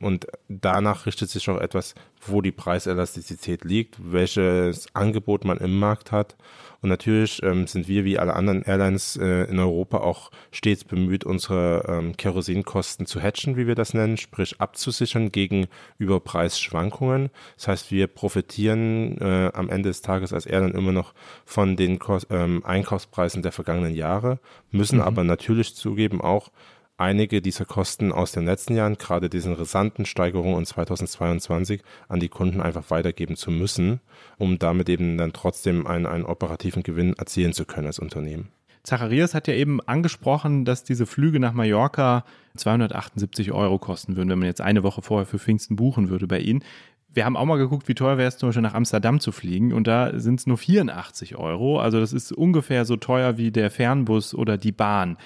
[0.00, 6.12] Und danach richtet sich auch etwas, wo die Preiselastizität liegt, welches Angebot man im Markt
[6.12, 6.36] hat.
[6.80, 11.24] Und natürlich ähm, sind wir wie alle anderen Airlines äh, in Europa auch stets bemüht,
[11.24, 15.66] unsere ähm, Kerosinkosten zu hatchen, wie wir das nennen, sprich abzusichern gegen
[15.98, 17.30] Überpreisschwankungen.
[17.56, 21.98] Das heißt, wir profitieren äh, am Ende des Tages als Airline immer noch von den
[21.98, 24.38] Kos ähm, Einkaufspreisen der vergangenen Jahre,
[24.70, 25.04] müssen mhm.
[25.04, 26.50] aber natürlich zugeben auch,
[26.98, 32.28] einige dieser Kosten aus den letzten Jahren, gerade diesen rasanten Steigerungen in 2022, an die
[32.28, 34.00] Kunden einfach weitergeben zu müssen,
[34.36, 38.48] um damit eben dann trotzdem einen, einen operativen Gewinn erzielen zu können als Unternehmen.
[38.82, 42.24] Zacharias hat ja eben angesprochen, dass diese Flüge nach Mallorca
[42.56, 46.38] 278 Euro kosten würden, wenn man jetzt eine Woche vorher für Pfingsten buchen würde bei
[46.38, 46.64] Ihnen.
[47.12, 49.72] Wir haben auch mal geguckt, wie teuer wäre es zum Beispiel nach Amsterdam zu fliegen
[49.72, 51.80] und da sind es nur 84 Euro.
[51.80, 55.16] Also das ist ungefähr so teuer wie der Fernbus oder die Bahn.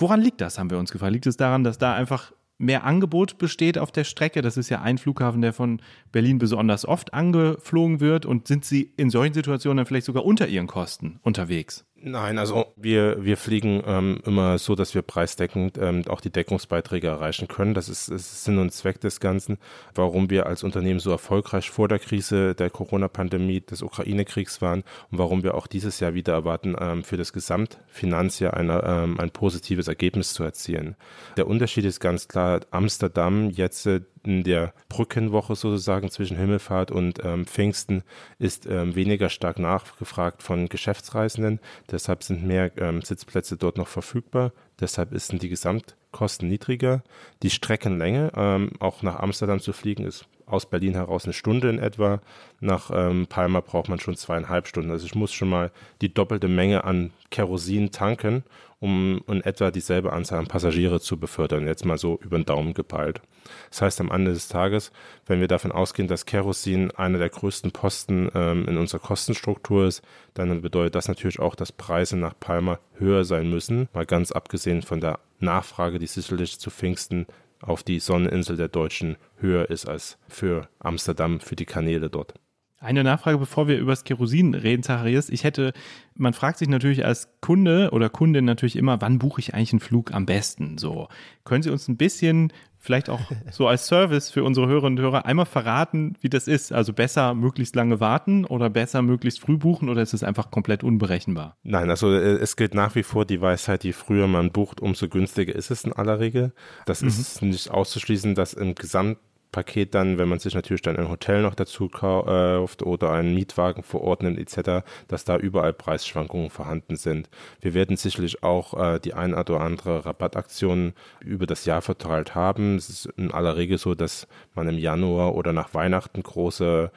[0.00, 1.12] Woran liegt das, haben wir uns gefragt.
[1.12, 4.40] Liegt es daran, dass da einfach mehr Angebot besteht auf der Strecke?
[4.40, 8.24] Das ist ja ein Flughafen, der von Berlin besonders oft angeflogen wird.
[8.24, 11.84] Und sind Sie in solchen Situationen dann vielleicht sogar unter Ihren Kosten unterwegs?
[12.02, 17.08] Nein, also wir, wir fliegen ähm, immer so, dass wir preisdeckend ähm, auch die Deckungsbeiträge
[17.08, 17.74] erreichen können.
[17.74, 19.58] Das ist, ist Sinn und Zweck des Ganzen,
[19.94, 25.18] warum wir als Unternehmen so erfolgreich vor der Krise der Corona-Pandemie, des Ukraine-Kriegs waren und
[25.18, 29.86] warum wir auch dieses Jahr wieder erwarten, ähm, für das Gesamtfinanzjahr eine, ähm, ein positives
[29.86, 30.96] Ergebnis zu erzielen.
[31.36, 37.24] Der Unterschied ist ganz klar, Amsterdam jetzt äh, in der Brückenwoche sozusagen zwischen Himmelfahrt und
[37.24, 38.02] ähm, Pfingsten
[38.38, 41.60] ist ähm, weniger stark nachgefragt von Geschäftsreisenden.
[41.90, 44.52] Deshalb sind mehr ähm, Sitzplätze dort noch verfügbar.
[44.78, 47.02] Deshalb sind die Gesamtkosten niedriger.
[47.42, 51.78] Die Streckenlänge, ähm, auch nach Amsterdam zu fliegen, ist aus Berlin heraus eine Stunde in
[51.78, 52.20] etwa.
[52.60, 54.90] Nach ähm, Palma braucht man schon zweieinhalb Stunden.
[54.90, 58.44] Also ich muss schon mal die doppelte Menge an Kerosin tanken,
[58.80, 61.66] um in etwa dieselbe Anzahl an Passagiere zu befördern.
[61.66, 63.20] Jetzt mal so über den Daumen gepeilt.
[63.70, 64.92] Das heißt, am Ende des Tages,
[65.26, 70.02] wenn wir davon ausgehen, dass Kerosin einer der größten Posten ähm, in unserer Kostenstruktur ist,
[70.34, 73.88] dann bedeutet das natürlich auch, dass Preise nach Palma höher sein müssen.
[73.92, 77.26] Mal ganz abgesehen von der Nachfrage, die sicherlich zu Pfingsten
[77.62, 82.34] auf die Sonneninsel der Deutschen höher ist als für Amsterdam, für die Kanäle dort.
[82.82, 85.28] Eine Nachfrage, bevor wir über das Kerosin reden, Zacharias.
[85.28, 85.74] Ich hätte,
[86.14, 89.80] man fragt sich natürlich als Kunde oder Kundin natürlich immer, wann buche ich eigentlich einen
[89.80, 90.78] Flug am besten?
[90.78, 91.08] So.
[91.44, 93.20] Können Sie uns ein bisschen, vielleicht auch
[93.52, 96.72] so als Service für unsere Hörerinnen und Hörer, einmal verraten, wie das ist?
[96.72, 100.82] Also besser möglichst lange warten oder besser möglichst früh buchen oder ist es einfach komplett
[100.82, 101.56] unberechenbar?
[101.62, 105.08] Nein, also äh, es gilt nach wie vor die Weisheit, je früher man bucht, umso
[105.08, 106.52] günstiger ist es in aller Regel.
[106.86, 107.08] Das mhm.
[107.08, 109.18] ist nicht auszuschließen, dass im Gesamt
[109.52, 113.82] Paket dann, wenn man sich natürlich dann ein Hotel noch dazu kauft oder einen Mietwagen
[113.82, 117.28] verordnet etc., dass da überall Preisschwankungen vorhanden sind.
[117.60, 122.76] Wir werden sicherlich auch äh, die ein oder andere Rabattaktion über das Jahr verteilt haben.
[122.76, 126.90] Es ist in aller Regel so, dass man im Januar oder nach Weihnachten große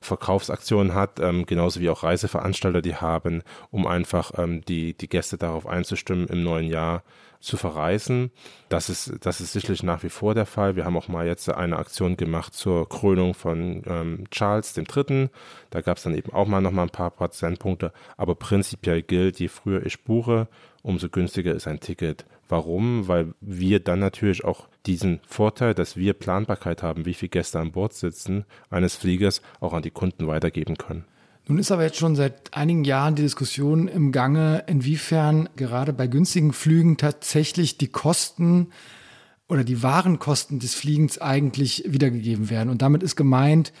[0.00, 5.38] Verkaufsaktionen hat, ähm, genauso wie auch Reiseveranstalter die haben, um einfach ähm, die, die Gäste
[5.38, 7.02] darauf einzustimmen, im neuen Jahr
[7.40, 8.30] zu verreisen.
[8.68, 10.76] Das ist, das ist sicherlich nach wie vor der Fall.
[10.76, 15.28] Wir haben auch mal jetzt eine Aktion gemacht zur Krönung von ähm, Charles III.
[15.70, 17.92] Da gab es dann eben auch mal noch mal ein paar Prozentpunkte.
[18.16, 20.48] Aber prinzipiell gilt, je früher ich buche,
[20.82, 22.24] umso günstiger ist ein Ticket.
[22.48, 23.08] Warum?
[23.08, 27.72] Weil wir dann natürlich auch diesen Vorteil, dass wir Planbarkeit haben, wie viele Gäste an
[27.72, 31.04] Bord sitzen, eines Fliegers auch an die Kunden weitergeben können.
[31.48, 36.06] Nun ist aber jetzt schon seit einigen Jahren die Diskussion im Gange, inwiefern gerade bei
[36.06, 38.68] günstigen Flügen tatsächlich die Kosten
[39.48, 42.68] oder die Warenkosten des Fliegens eigentlich wiedergegeben werden.
[42.68, 43.72] Und damit ist gemeint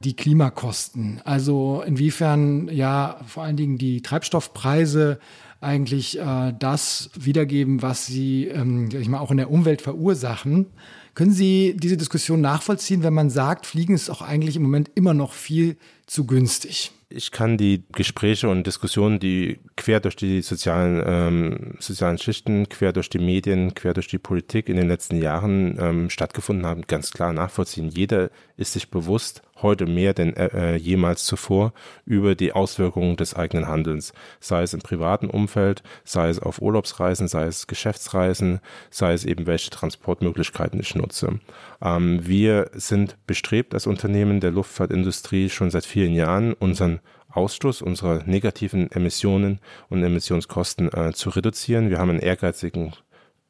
[0.00, 1.20] die Klimakosten.
[1.24, 5.20] Also inwiefern ja vor allen Dingen die Treibstoffpreise
[5.60, 10.66] eigentlich äh, das wiedergeben, was sie ähm, ich mal, auch in der Umwelt verursachen.
[11.14, 15.14] Können Sie diese Diskussion nachvollziehen, wenn man sagt, Fliegen ist auch eigentlich im Moment immer
[15.14, 16.90] noch viel zu günstig?
[17.14, 22.92] Ich kann die Gespräche und Diskussionen, die quer durch die sozialen, ähm, sozialen Schichten, quer
[22.92, 27.10] durch die Medien, quer durch die Politik in den letzten Jahren ähm, stattgefunden haben, ganz
[27.10, 27.88] klar nachvollziehen.
[27.88, 31.72] Jeder ist sich bewusst, heute mehr denn äh, äh, jemals zuvor,
[32.04, 34.12] über die Auswirkungen des eigenen Handelns.
[34.40, 38.60] Sei es im privaten Umfeld, sei es auf Urlaubsreisen, sei es Geschäftsreisen,
[38.90, 41.40] sei es eben welche Transportmöglichkeiten ich nutze.
[41.80, 47.00] Ähm, wir sind bestrebt als Unternehmen der Luftfahrtindustrie schon seit vielen Jahren, unseren
[47.34, 51.88] Ausstoß unserer negativen Emissionen und Emissionskosten äh, zu reduzieren.
[51.88, 52.92] Wir haben einen ehrgeizigen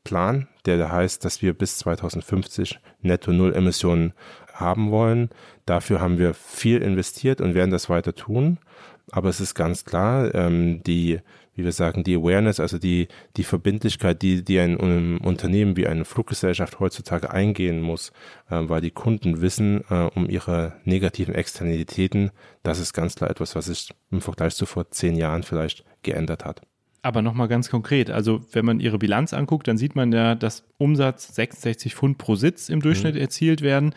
[0.04, 4.12] Plan, der da heißt, dass wir bis 2050 netto Null Emissionen
[4.52, 5.30] haben wollen.
[5.66, 8.58] Dafür haben wir viel investiert und werden das weiter tun.
[9.10, 11.20] Aber es ist ganz klar, ähm, die,
[11.54, 15.86] wie wir sagen, die Awareness, also die, die Verbindlichkeit, die, die ein um, Unternehmen wie
[15.86, 18.10] eine Fluggesellschaft heutzutage eingehen muss,
[18.48, 22.30] äh, weil die Kunden wissen äh, um ihre negativen Externalitäten,
[22.62, 26.44] das ist ganz klar etwas, was sich im Vergleich zu vor zehn Jahren vielleicht geändert
[26.44, 26.62] hat.
[27.04, 30.64] Aber nochmal ganz konkret, also wenn man ihre Bilanz anguckt, dann sieht man ja, dass
[30.78, 33.20] Umsatz 66 Pfund pro Sitz im Durchschnitt mhm.
[33.20, 33.92] erzielt werden,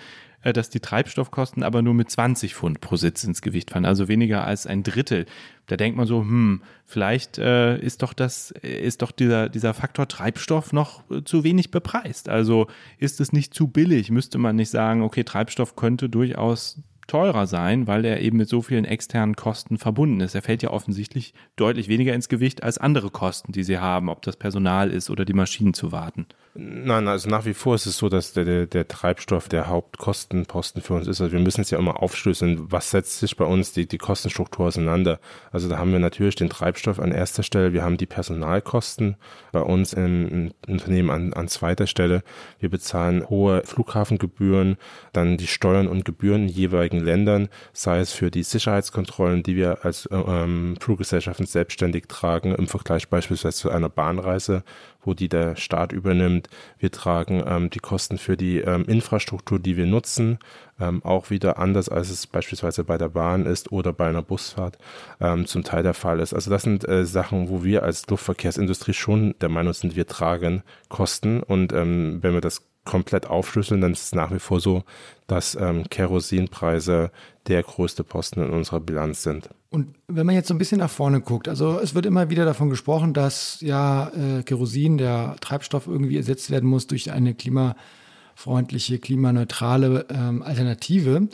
[0.54, 4.46] dass die Treibstoffkosten aber nur mit 20 Pfund pro Sitz ins Gewicht fallen, also weniger
[4.46, 5.26] als ein Drittel.
[5.68, 10.08] Da denkt man so, hm, vielleicht äh, ist doch das, ist doch dieser, dieser Faktor
[10.08, 12.30] Treibstoff noch äh, zu wenig bepreist.
[12.30, 12.68] Also
[13.00, 14.12] ist es nicht zu billig?
[14.12, 18.62] Müsste man nicht sagen, okay, Treibstoff könnte durchaus teurer sein, weil er eben mit so
[18.62, 20.36] vielen externen Kosten verbunden ist.
[20.36, 24.22] Er fällt ja offensichtlich deutlich weniger ins Gewicht als andere Kosten, die sie haben, ob
[24.24, 26.26] das Personal ist oder die Maschinen zu warten.
[26.58, 30.82] Nein, also nach wie vor ist es so, dass der, der, der Treibstoff der Hauptkostenposten
[30.82, 31.20] für uns ist.
[31.20, 34.68] Also wir müssen es ja immer aufschlüsseln, was setzt sich bei uns die, die Kostenstruktur
[34.68, 35.20] auseinander.
[35.52, 39.18] Also da haben wir natürlich den Treibstoff an erster Stelle, wir haben die Personalkosten
[39.52, 42.24] bei uns im, im Unternehmen an, an zweiter Stelle.
[42.60, 44.78] Wir bezahlen hohe Flughafengebühren,
[45.12, 49.84] dann die Steuern und Gebühren in jeweiligen Ländern, sei es für die Sicherheitskontrollen, die wir
[49.84, 54.64] als äh, ähm, Fluggesellschaften selbstständig tragen, im Vergleich beispielsweise zu einer Bahnreise,
[55.06, 56.50] wo die der Staat übernimmt.
[56.80, 60.40] Wir tragen ähm, die Kosten für die ähm, Infrastruktur, die wir nutzen,
[60.80, 64.78] ähm, auch wieder anders, als es beispielsweise bei der Bahn ist oder bei einer Busfahrt
[65.20, 66.34] ähm, zum Teil der Fall ist.
[66.34, 70.64] Also das sind äh, Sachen, wo wir als Luftverkehrsindustrie schon der Meinung sind, wir tragen
[70.90, 74.84] Kosten und ähm, wenn wir das komplett aufschlüsseln, dann ist es nach wie vor so,
[75.28, 77.12] dass ähm, Kerosinpreise
[77.48, 79.50] der größte Posten in unserer Bilanz sind.
[79.76, 82.46] Und wenn man jetzt so ein bisschen nach vorne guckt, also es wird immer wieder
[82.46, 89.00] davon gesprochen, dass ja äh, Kerosin, der Treibstoff, irgendwie ersetzt werden muss durch eine klimafreundliche,
[89.00, 91.28] klimaneutrale ähm, Alternative.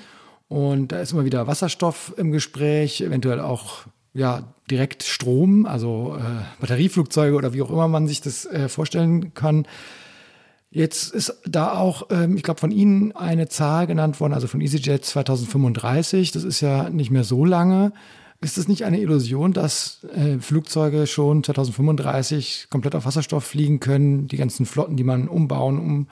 [0.48, 6.44] Und da ist immer wieder Wasserstoff im Gespräch, eventuell auch ja, direkt Strom, also äh,
[6.60, 9.68] Batterieflugzeuge oder wie auch immer man sich das äh, vorstellen kann.
[10.72, 14.62] Jetzt ist da auch, ähm, ich glaube, von Ihnen eine Zahl genannt worden, also von
[14.62, 16.32] EasyJet 2035.
[16.32, 17.94] Das ist ja nicht mehr so lange.
[18.44, 24.28] Ist es nicht eine Illusion, dass äh, Flugzeuge schon 2035 komplett auf Wasserstoff fliegen können?
[24.28, 26.08] Die ganzen Flotten, die man umbauen, um,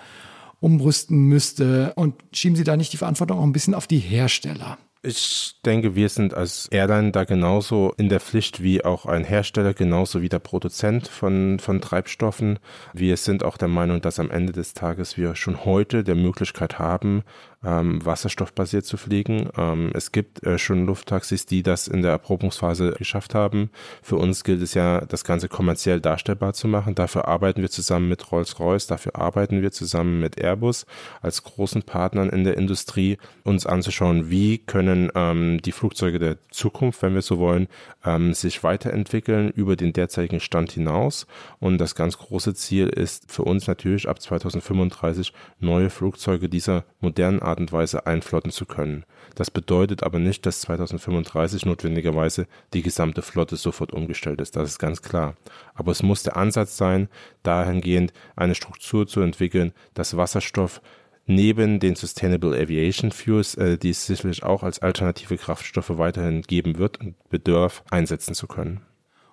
[0.59, 1.93] umrüsten müsste?
[1.95, 4.77] Und schieben Sie da nicht die Verantwortung auch ein bisschen auf die Hersteller?
[5.01, 9.73] Ich denke, wir sind als Airline da genauso in der Pflicht wie auch ein Hersteller,
[9.73, 12.59] genauso wie der Produzent von, von Treibstoffen.
[12.93, 16.80] Wir sind auch der Meinung, dass am Ende des Tages wir schon heute der Möglichkeit
[16.80, 17.23] haben,
[17.64, 19.49] ähm, wasserstoffbasiert zu fliegen.
[19.57, 23.70] Ähm, es gibt äh, schon Lufttaxis, die das in der Erprobungsphase geschafft haben.
[24.01, 26.95] Für uns gilt es ja, das Ganze kommerziell darstellbar zu machen.
[26.95, 30.86] Dafür arbeiten wir zusammen mit Rolls-Royce, dafür arbeiten wir zusammen mit Airbus
[31.22, 37.01] als großen Partnern in der Industrie, uns anzuschauen, wie können ähm, die Flugzeuge der Zukunft,
[37.01, 37.68] wenn wir so wollen,
[38.05, 41.28] ähm, sich weiterentwickeln über den derzeitigen Stand hinaus.
[41.60, 47.41] Und das ganz große Ziel ist für uns natürlich ab 2035 neue Flugzeuge dieser modernen
[47.50, 49.04] Art und Weise einflotten zu können.
[49.36, 54.56] Das bedeutet aber nicht, dass 2035 notwendigerweise die gesamte Flotte sofort umgestellt ist.
[54.56, 55.36] Das ist ganz klar.
[55.74, 57.10] Aber es muss der Ansatz sein,
[57.43, 60.82] dahingehend eine Struktur zu entwickeln, dass Wasserstoff
[61.26, 66.78] neben den Sustainable Aviation Fuels, äh, die es sicherlich auch als alternative Kraftstoffe weiterhin geben
[66.78, 68.82] wird und bedarf, einsetzen zu können.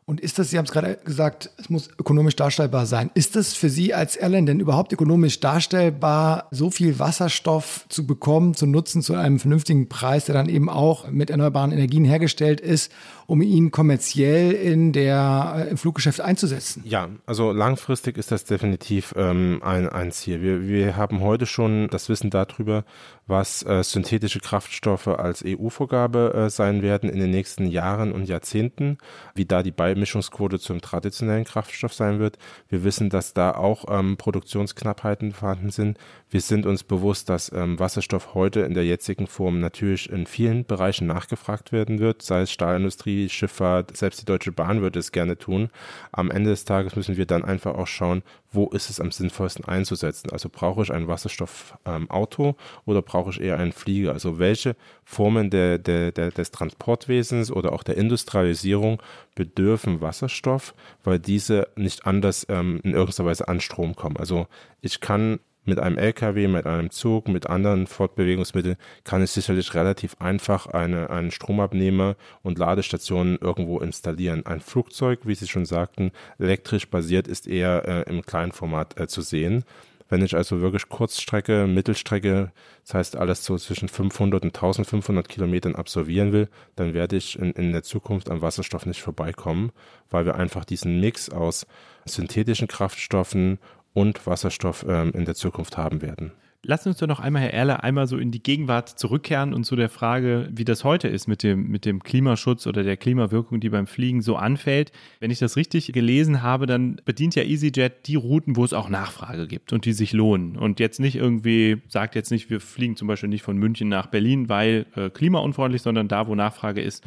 [0.08, 3.10] Und ist das, Sie haben es gerade gesagt, es muss ökonomisch darstellbar sein.
[3.14, 8.54] Ist das für Sie als Airline denn überhaupt ökonomisch darstellbar, so viel Wasserstoff zu bekommen,
[8.54, 12.92] zu nutzen zu einem vernünftigen Preis, der dann eben auch mit erneuerbaren Energien hergestellt ist,
[13.26, 16.84] um ihn kommerziell in der, äh, im Fluggeschäft einzusetzen?
[16.86, 20.40] Ja, also langfristig ist das definitiv ähm, ein, ein Ziel.
[20.40, 22.84] Wir, wir haben heute schon das Wissen darüber,
[23.26, 28.98] was äh, synthetische Kraftstoffe als EU-Vorgabe äh, sein werden in den nächsten Jahren und Jahrzehnten,
[29.34, 32.38] wie da die Beimischungsquote zum traditionellen Kraftstoff sein wird.
[32.68, 35.98] Wir wissen, dass da auch ähm, Produktionsknappheiten vorhanden sind.
[36.28, 40.66] Wir sind uns bewusst, dass ähm, Wasserstoff heute in der jetzigen Form natürlich in vielen
[40.66, 45.38] Bereichen nachgefragt werden wird, sei es Stahlindustrie, Schifffahrt, selbst die Deutsche Bahn würde es gerne
[45.38, 45.70] tun.
[46.12, 48.22] Am Ende des Tages müssen wir dann einfach auch schauen,
[48.52, 50.30] wo ist es am sinnvollsten einzusetzen.
[50.30, 54.12] Also brauche ich ein Wasserstoffauto ähm, oder brauche ich eher einen Flieger?
[54.12, 59.02] Also welche Formen der, der, der, des Transportwesens oder auch der Industrialisierung
[59.34, 60.74] bedürfen Wasserstoff,
[61.04, 64.16] weil diese nicht anders ähm, in irgendeiner Weise an Strom kommen.
[64.16, 64.46] Also
[64.80, 70.16] ich kann mit einem LKW, mit einem Zug, mit anderen Fortbewegungsmitteln kann ich sicherlich relativ
[70.20, 74.46] einfach eine, einen Stromabnehmer und Ladestationen irgendwo installieren.
[74.46, 79.22] Ein Flugzeug, wie Sie schon sagten, elektrisch basiert, ist eher äh, im Kleinformat äh, zu
[79.22, 79.64] sehen.
[80.08, 82.52] Wenn ich also wirklich Kurzstrecke, Mittelstrecke,
[82.84, 87.50] das heißt alles so zwischen 500 und 1500 Kilometern absolvieren will, dann werde ich in,
[87.52, 89.72] in der Zukunft am Wasserstoff nicht vorbeikommen,
[90.10, 91.66] weil wir einfach diesen Mix aus
[92.04, 93.58] synthetischen Kraftstoffen
[93.96, 96.32] und Wasserstoff ähm, in der Zukunft haben werden.
[96.62, 99.74] Lass uns doch noch einmal, Herr Erler, einmal so in die Gegenwart zurückkehren und zu
[99.74, 103.70] der Frage, wie das heute ist mit dem, mit dem Klimaschutz oder der Klimawirkung, die
[103.70, 104.92] beim Fliegen so anfällt.
[105.20, 108.90] Wenn ich das richtig gelesen habe, dann bedient ja EasyJet die Routen, wo es auch
[108.90, 110.56] Nachfrage gibt und die sich lohnen.
[110.56, 114.08] Und jetzt nicht irgendwie, sagt jetzt nicht, wir fliegen zum Beispiel nicht von München nach
[114.08, 117.02] Berlin, weil äh, klimaunfreundlich, sondern da, wo Nachfrage ist,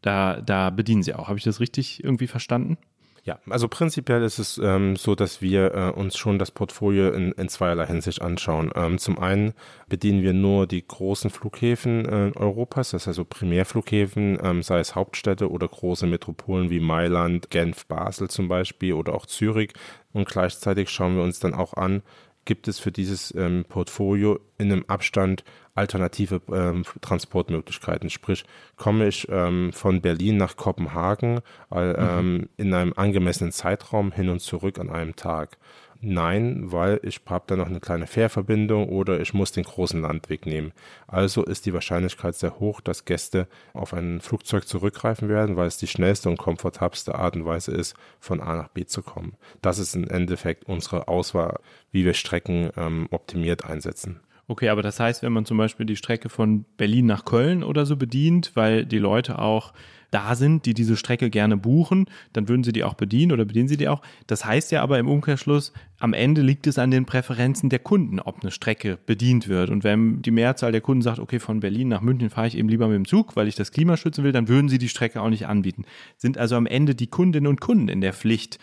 [0.00, 1.28] da, da bedienen sie auch.
[1.28, 2.78] Habe ich das richtig irgendwie verstanden?
[3.22, 7.32] Ja, also prinzipiell ist es ähm, so, dass wir äh, uns schon das Portfolio in,
[7.32, 8.72] in zweierlei Hinsicht anschauen.
[8.74, 9.52] Ähm, zum einen
[9.88, 14.94] bedienen wir nur die großen Flughäfen äh, Europas, das heißt also Primärflughäfen, ähm, sei es
[14.94, 19.72] Hauptstädte oder große Metropolen wie Mailand, Genf, Basel zum Beispiel oder auch Zürich.
[20.12, 22.02] Und gleichzeitig schauen wir uns dann auch an,
[22.44, 28.10] gibt es für dieses ähm, Portfolio in einem Abstand alternative ähm, Transportmöglichkeiten.
[28.10, 28.44] Sprich,
[28.76, 31.40] komme ich ähm, von Berlin nach Kopenhagen
[31.72, 32.48] äh, mhm.
[32.56, 35.58] in einem angemessenen Zeitraum hin und zurück an einem Tag.
[36.02, 40.46] Nein, weil ich habe da noch eine kleine Fährverbindung oder ich muss den großen Landweg
[40.46, 40.72] nehmen.
[41.06, 45.76] Also ist die Wahrscheinlichkeit sehr hoch, dass Gäste auf ein Flugzeug zurückgreifen werden, weil es
[45.76, 49.34] die schnellste und komfortabelste Art und Weise ist, von A nach B zu kommen.
[49.60, 51.60] Das ist im Endeffekt unsere Auswahl,
[51.92, 54.20] wie wir Strecken ähm, optimiert einsetzen.
[54.50, 57.84] Okay, aber das heißt, wenn man zum Beispiel die Strecke von Berlin nach Köln oder
[57.84, 59.74] so bedient, weil die Leute auch
[60.10, 63.68] da sind, die diese Strecke gerne buchen, dann würden sie die auch bedienen oder bedienen
[63.68, 64.02] sie die auch.
[64.26, 68.20] Das heißt ja aber im Umkehrschluss, am Ende liegt es an den Präferenzen der Kunden,
[68.20, 69.70] ob eine Strecke bedient wird.
[69.70, 72.68] Und wenn die Mehrzahl der Kunden sagt, okay, von Berlin nach München fahre ich eben
[72.68, 75.20] lieber mit dem Zug, weil ich das Klima schützen will, dann würden sie die Strecke
[75.20, 75.84] auch nicht anbieten.
[76.16, 78.58] Sind also am Ende die Kundinnen und Kunden in der Pflicht,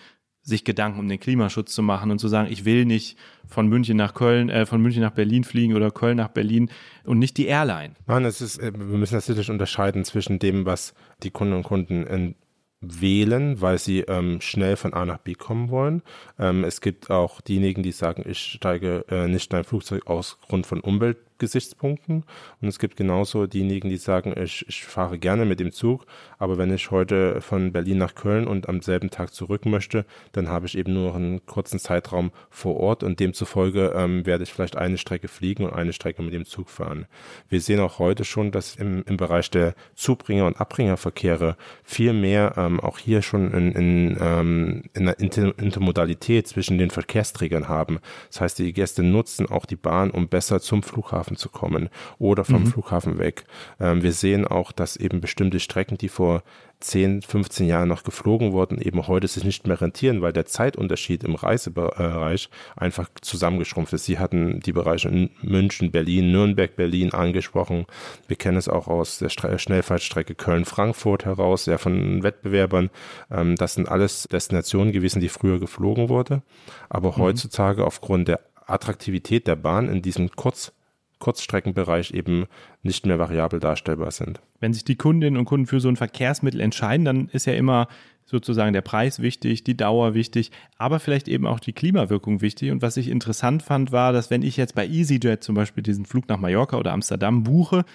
[0.48, 3.18] sich Gedanken um den Klimaschutz zu machen und zu sagen, ich will nicht
[3.48, 6.70] von München nach Köln, äh, von München nach Berlin fliegen oder Köln nach Berlin
[7.04, 7.96] und nicht die Airline.
[8.08, 12.08] Nein, es ist, äh, wir müssen natürlich unterscheiden zwischen dem, was die Kunden und Kunden
[12.08, 12.36] in
[12.80, 16.02] wählen, weil sie ähm, schnell von A nach B kommen wollen.
[16.40, 20.38] Ähm, es gibt auch diejenigen, die sagen, ich steige äh, nicht in ein Flugzeug aus
[20.48, 22.24] Grund von Umwelt Gesichtspunkten.
[22.62, 26.06] Und es gibt genauso diejenigen, die sagen, ich, ich fahre gerne mit dem Zug,
[26.38, 30.50] aber wenn ich heute von Berlin nach Köln und am selben Tag zurück möchte, dann
[30.50, 34.54] habe ich eben nur noch einen kurzen Zeitraum vor Ort und demzufolge ähm, werde ich
[34.54, 37.06] vielleicht eine Strecke fliegen und eine Strecke mit dem Zug fahren.
[37.50, 42.54] Wir sehen auch heute schon, dass im, im Bereich der Zubringer- und Abbringerverkehre viel mehr
[42.58, 48.00] ähm, auch hier schon in, in, ähm, in einer Intermodalität zwischen den Verkehrsträgern haben.
[48.30, 52.46] Das heißt, die Gäste nutzen auch die Bahn, um besser zum Flughafen zu kommen oder
[52.46, 52.68] vom mhm.
[52.68, 53.46] Flughafen weg.
[53.80, 56.44] Ähm, wir sehen auch, dass eben bestimmte Strecken, die vor
[56.80, 61.24] 10, 15 Jahren noch geflogen wurden, eben heute sich nicht mehr rentieren, weil der Zeitunterschied
[61.24, 64.06] im Reisebereich einfach zusammengeschrumpft ist.
[64.06, 67.88] Sie hatten die Bereiche in München, Berlin, Nürnberg, Berlin angesprochen.
[68.28, 72.92] Wir kennen es auch aus der Schnellfahrtstrecke Köln-Frankfurt heraus, ja von Wettbewerbern.
[73.32, 76.44] Ähm, das sind alles Destinationen gewesen, die früher geflogen wurde.
[76.90, 77.18] Aber mhm.
[77.18, 80.74] heutzutage aufgrund der Attraktivität der Bahn in diesem Kurz
[81.20, 82.46] Kurzstreckenbereich eben
[82.84, 84.42] nicht mehr variabel darstellbar sind.
[84.60, 87.88] Wenn sich die Kundinnen und Kunden für so ein Verkehrsmittel entscheiden, dann ist ja immer
[88.26, 92.72] sozusagen der Preis wichtig, die Dauer wichtig, aber vielleicht eben auch die Klimawirkung wichtig.
[92.72, 96.06] Und was ich interessant fand, war, dass wenn ich jetzt bei EasyJet zum Beispiel diesen
[96.06, 97.86] Flug nach Mallorca oder Amsterdam buche,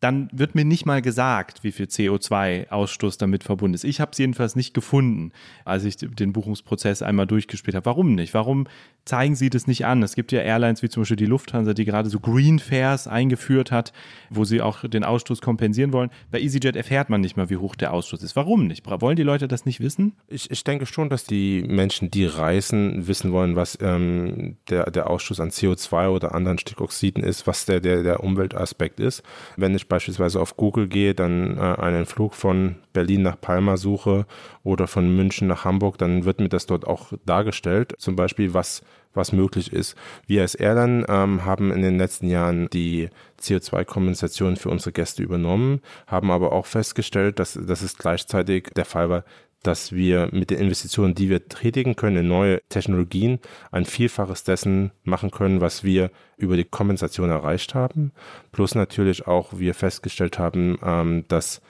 [0.00, 3.84] dann wird mir nicht mal gesagt, wie viel CO2-Ausstoß damit verbunden ist.
[3.84, 5.32] Ich habe es jedenfalls nicht gefunden,
[5.64, 7.86] als ich den Buchungsprozess einmal durchgespielt habe.
[7.86, 8.32] Warum nicht?
[8.32, 8.68] Warum
[9.04, 10.02] zeigen sie das nicht an?
[10.02, 13.72] Es gibt ja Airlines wie zum Beispiel die Lufthansa, die gerade so Green Fares eingeführt
[13.72, 13.92] hat,
[14.30, 16.10] wo sie auch den Ausstoß kompensieren wollen.
[16.30, 18.36] Bei EasyJet erfährt man nicht mal, wie hoch der Ausstoß ist.
[18.36, 18.86] Warum nicht?
[18.88, 20.14] Wollen die Leute das nicht wissen?
[20.28, 25.10] Ich, ich denke schon, dass die Menschen, die reisen, wissen wollen, was ähm, der, der
[25.10, 29.22] Ausstoß an CO2 oder anderen Stickoxiden ist, was der, der, der Umweltaspekt ist.
[29.56, 34.26] Wenn ich beispielsweise auf Google gehe, dann äh, einen Flug von Berlin nach Palma suche
[34.62, 37.94] oder von München nach Hamburg, dann wird mir das dort auch dargestellt.
[37.98, 38.82] Zum Beispiel, was
[39.14, 39.96] was möglich ist.
[40.26, 43.10] Wir als Airline ähm, haben in den letzten Jahren die
[43.40, 49.10] CO2-Kompensation für unsere Gäste übernommen, haben aber auch festgestellt, dass, dass es gleichzeitig der Fall
[49.10, 49.24] war,
[49.62, 53.40] dass wir mit den Investitionen, die wir tätigen können in neue Technologien,
[53.70, 58.12] ein Vielfaches dessen machen können, was wir über die Kompensation erreicht haben.
[58.52, 61.60] Plus natürlich auch wir festgestellt haben, ähm, dass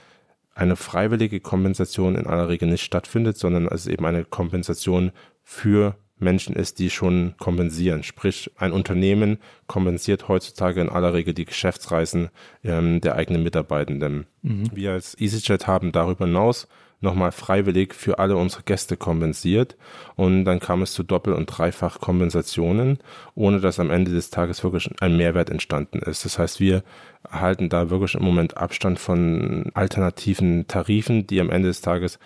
[0.55, 5.13] eine freiwillige Kompensation in aller Regel nicht stattfindet, sondern es eben eine Kompensation
[5.43, 8.03] für Menschen ist, die schon kompensieren.
[8.03, 12.31] Sprich, ein Unternehmen kompensiert heutzutage in aller Regel die Geschäftsreisen
[12.65, 14.27] ähm, der eigenen Mitarbeitenden.
[14.43, 14.71] Mhm.
[14.75, 16.67] Wir als EasyJet haben darüber hinaus
[17.01, 19.77] nochmal freiwillig für alle unsere Gäste kompensiert
[20.17, 22.99] und dann kam es zu Doppel- und Dreifach-Kompensationen,
[23.35, 26.25] ohne dass am Ende des Tages wirklich ein Mehrwert entstanden ist.
[26.25, 26.83] Das heißt, wir
[27.31, 32.19] halten da wirklich im Moment Abstand von alternativen Tarifen, die am Ende des Tages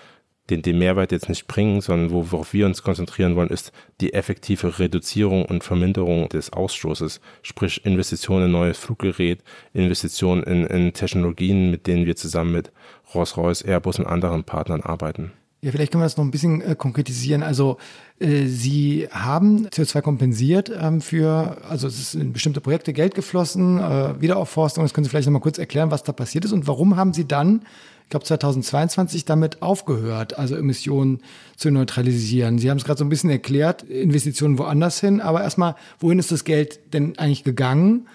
[0.52, 4.78] den, den Mehrwert jetzt nicht bringen, sondern worauf wir uns konzentrieren wollen, ist die effektive
[4.78, 9.42] Reduzierung und Verminderung des Ausstoßes, sprich Investitionen in neues Fluggerät,
[9.72, 12.72] Investitionen in, in Technologien, mit denen wir zusammen mit
[13.14, 15.32] Rolls-Royce, Airbus und anderen Partnern arbeiten.
[15.64, 17.44] Ja, vielleicht können wir das noch ein bisschen äh, konkretisieren.
[17.44, 17.78] Also
[18.18, 23.78] äh, Sie haben CO2 kompensiert ähm, für, also es ist in bestimmte Projekte Geld geflossen,
[23.78, 24.82] äh, Wiederaufforstung.
[24.82, 27.12] Das können Sie vielleicht noch mal kurz erklären, was da passiert ist und warum haben
[27.12, 27.62] Sie dann
[28.12, 31.20] glaube 2022 damit aufgehört, also Emissionen
[31.56, 32.58] zu neutralisieren.
[32.58, 36.30] Sie haben es gerade so ein bisschen erklärt, Investitionen woanders hin, aber erstmal, wohin ist
[36.30, 38.06] das Geld denn eigentlich gegangen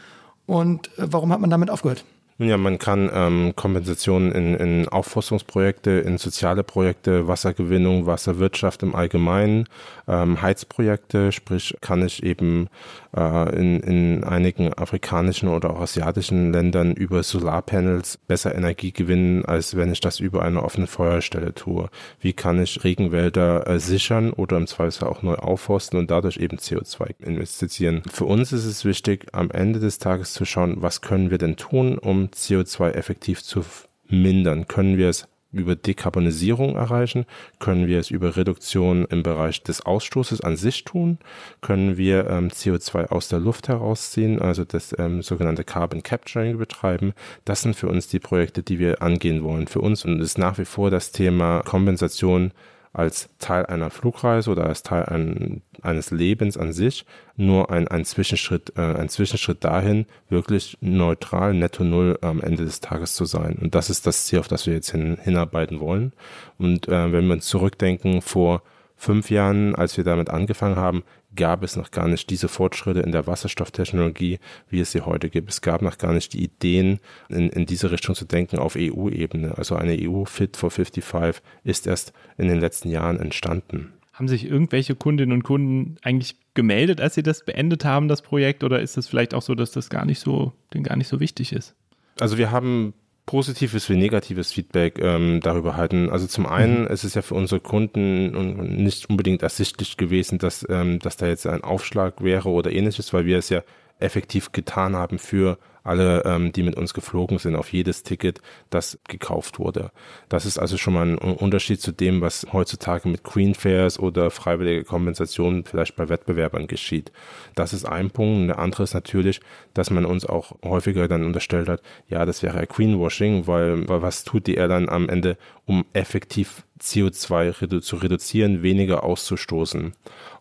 [0.45, 2.05] und äh, warum hat man damit aufgehört?
[2.39, 9.65] Ja, man kann ähm, Kompensationen in, in Aufforstungsprojekte, in soziale Projekte, Wassergewinnung, Wasserwirtschaft im Allgemeinen,
[10.07, 12.69] ähm, Heizprojekte, sprich kann ich eben
[13.15, 19.75] äh, in, in einigen afrikanischen oder auch asiatischen Ländern über Solarpanels besser Energie gewinnen, als
[19.75, 21.89] wenn ich das über eine offene Feuerstelle tue.
[22.19, 26.57] Wie kann ich Regenwälder äh, sichern oder im Zweifelsfall auch neu aufforsten und dadurch eben
[26.57, 28.03] CO2 investieren.
[28.11, 31.55] Für uns ist es wichtig, am Ende des Tages zu schauen, was können wir denn
[31.55, 33.63] tun, um CO2 effektiv zu
[34.07, 34.67] mindern?
[34.67, 37.25] Können wir es über Dekarbonisierung erreichen?
[37.59, 41.17] Können wir es über Reduktion im Bereich des Ausstoßes an sich tun?
[41.61, 47.13] Können wir ähm, CO2 aus der Luft herausziehen, also das ähm, sogenannte Carbon Capturing betreiben?
[47.45, 49.67] Das sind für uns die Projekte, die wir angehen wollen.
[49.67, 52.51] Für uns und ist nach wie vor das Thema Kompensation
[52.93, 58.05] als Teil einer Flugreise oder als Teil ein, eines Lebens an sich nur ein, ein
[58.05, 63.57] Zwischenschritt, äh, ein Zwischenschritt dahin, wirklich neutral, netto null am Ende des Tages zu sein.
[63.61, 66.13] Und das ist das Ziel, auf das wir jetzt hin, hinarbeiten wollen.
[66.57, 68.63] Und äh, wenn wir uns zurückdenken, vor
[68.95, 71.03] fünf Jahren, als wir damit angefangen haben,
[71.37, 75.49] gab es noch gar nicht diese Fortschritte in der Wasserstofftechnologie, wie es sie heute gibt.
[75.49, 79.57] Es gab noch gar nicht die Ideen, in, in diese Richtung zu denken auf EU-Ebene.
[79.57, 83.93] Also eine EU Fit for 55 ist erst in den letzten Jahren entstanden.
[84.11, 88.63] Haben sich irgendwelche Kundinnen und Kunden eigentlich gemeldet, als Sie das beendet haben, das Projekt?
[88.63, 91.19] Oder ist es vielleicht auch so, dass das gar nicht so, denen gar nicht so
[91.19, 91.75] wichtig ist?
[92.19, 92.93] Also wir haben
[93.27, 96.09] positives wie negatives Feedback ähm, darüber halten.
[96.09, 96.87] Also zum einen mhm.
[96.87, 101.45] ist es ja für unsere Kunden nicht unbedingt ersichtlich gewesen, dass, ähm, dass da jetzt
[101.45, 103.61] ein Aufschlag wäre oder ähnliches, weil wir es ja
[103.99, 108.99] effektiv getan haben für alle, ähm, die mit uns geflogen sind, auf jedes Ticket, das
[109.07, 109.91] gekauft wurde.
[110.29, 114.29] Das ist also schon mal ein Unterschied zu dem, was heutzutage mit Queen Fairs oder
[114.29, 117.11] freiwillige Kompensationen vielleicht bei Wettbewerbern geschieht.
[117.55, 118.49] Das ist ein Punkt.
[118.49, 119.39] Der andere ist natürlich,
[119.73, 124.23] dass man uns auch häufiger dann unterstellt hat, ja, das wäre Greenwashing, weil, weil was
[124.23, 129.93] tut die Airline am Ende, um effektiv CO2 redu zu reduzieren, weniger auszustoßen.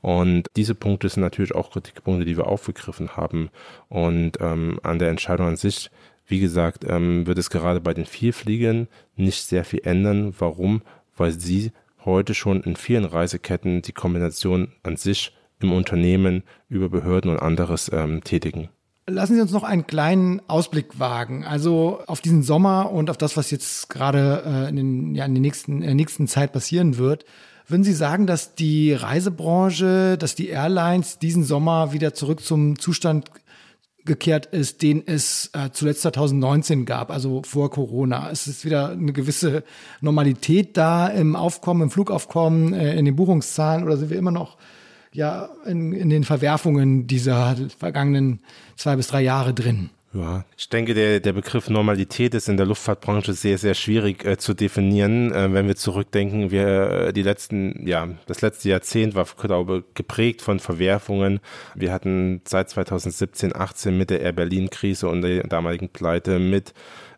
[0.03, 3.51] Und diese Punkte sind natürlich auch Kritikpunkte, die wir aufgegriffen haben.
[3.89, 5.91] Und ähm, an der Entscheidung an sich,
[6.27, 10.35] wie gesagt, ähm, wird es gerade bei den Vielfliegern nicht sehr viel ändern.
[10.39, 10.83] Warum?
[11.17, 11.73] Weil sie
[12.05, 17.91] heute schon in vielen Reiseketten die Kombination an sich im Unternehmen über Behörden und anderes
[17.93, 18.69] ähm, tätigen.
[19.09, 21.45] Lassen Sie uns noch einen kleinen Ausblick wagen.
[21.45, 25.35] Also auf diesen Sommer und auf das, was jetzt gerade äh, in, den, ja, in,
[25.35, 27.25] den nächsten, in der nächsten Zeit passieren wird.
[27.69, 33.31] Würden Sie sagen, dass die Reisebranche, dass die Airlines diesen Sommer wieder zurück zum Zustand
[34.05, 38.31] gekehrt ist, den es äh, zuletzt 2019 gab, also vor Corona.
[38.31, 39.63] Es ist wieder eine gewisse
[40.01, 44.57] Normalität da im Aufkommen, im Flugaufkommen, äh, in den Buchungszahlen oder sind wir immer noch
[45.17, 48.41] ja in, in den Verwerfungen dieser vergangenen
[48.77, 49.91] zwei bis drei Jahre drin.
[50.17, 54.39] Ja, ich denke, der, der Begriff Normalität ist in der Luftfahrtbranche sehr, sehr schwierig äh,
[54.39, 55.31] zu definieren.
[55.31, 60.41] Äh, wenn wir zurückdenken, wir äh, die letzten, ja, das letzte Jahrzehnt war, glaube geprägt
[60.41, 61.41] von Verwerfungen.
[61.75, 66.73] Wir hatten seit 2017, 18 mit der Air Berlin Krise und der damaligen Pleite mit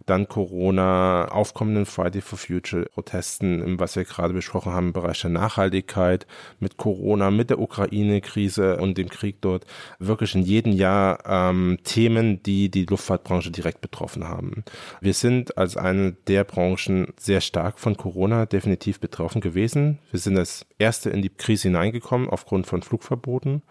[0.08, 5.30] dann Corona, aufkommenden Friday for Future Protesten, was wir gerade besprochen haben im Bereich der
[5.30, 6.26] Nachhaltigkeit,
[6.60, 9.66] mit Corona, mit der Ukraine-Krise und dem Krieg dort,
[9.98, 14.64] wirklich in jedem Jahr ähm, Themen, die die Luftfahrtbranche direkt betroffen haben.
[15.00, 19.98] Wir sind als eine der Branchen sehr stark von Corona definitiv betroffen gewesen.
[20.10, 23.62] Wir sind als erste in die Krise hineingekommen aufgrund von Flugverboten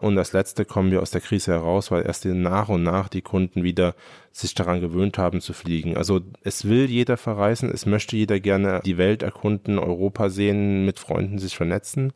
[0.00, 3.22] und als letzte kommen wir aus der Krise heraus, weil erst nach und nach die
[3.22, 3.94] Kunden wieder
[4.32, 5.96] sich daran gewöhnt haben zu fliegen.
[5.96, 10.98] Also es will jeder verreisen, es möchte jeder gerne die Welt erkunden, Europa sehen, mit
[10.98, 12.12] Freunden sich vernetzen.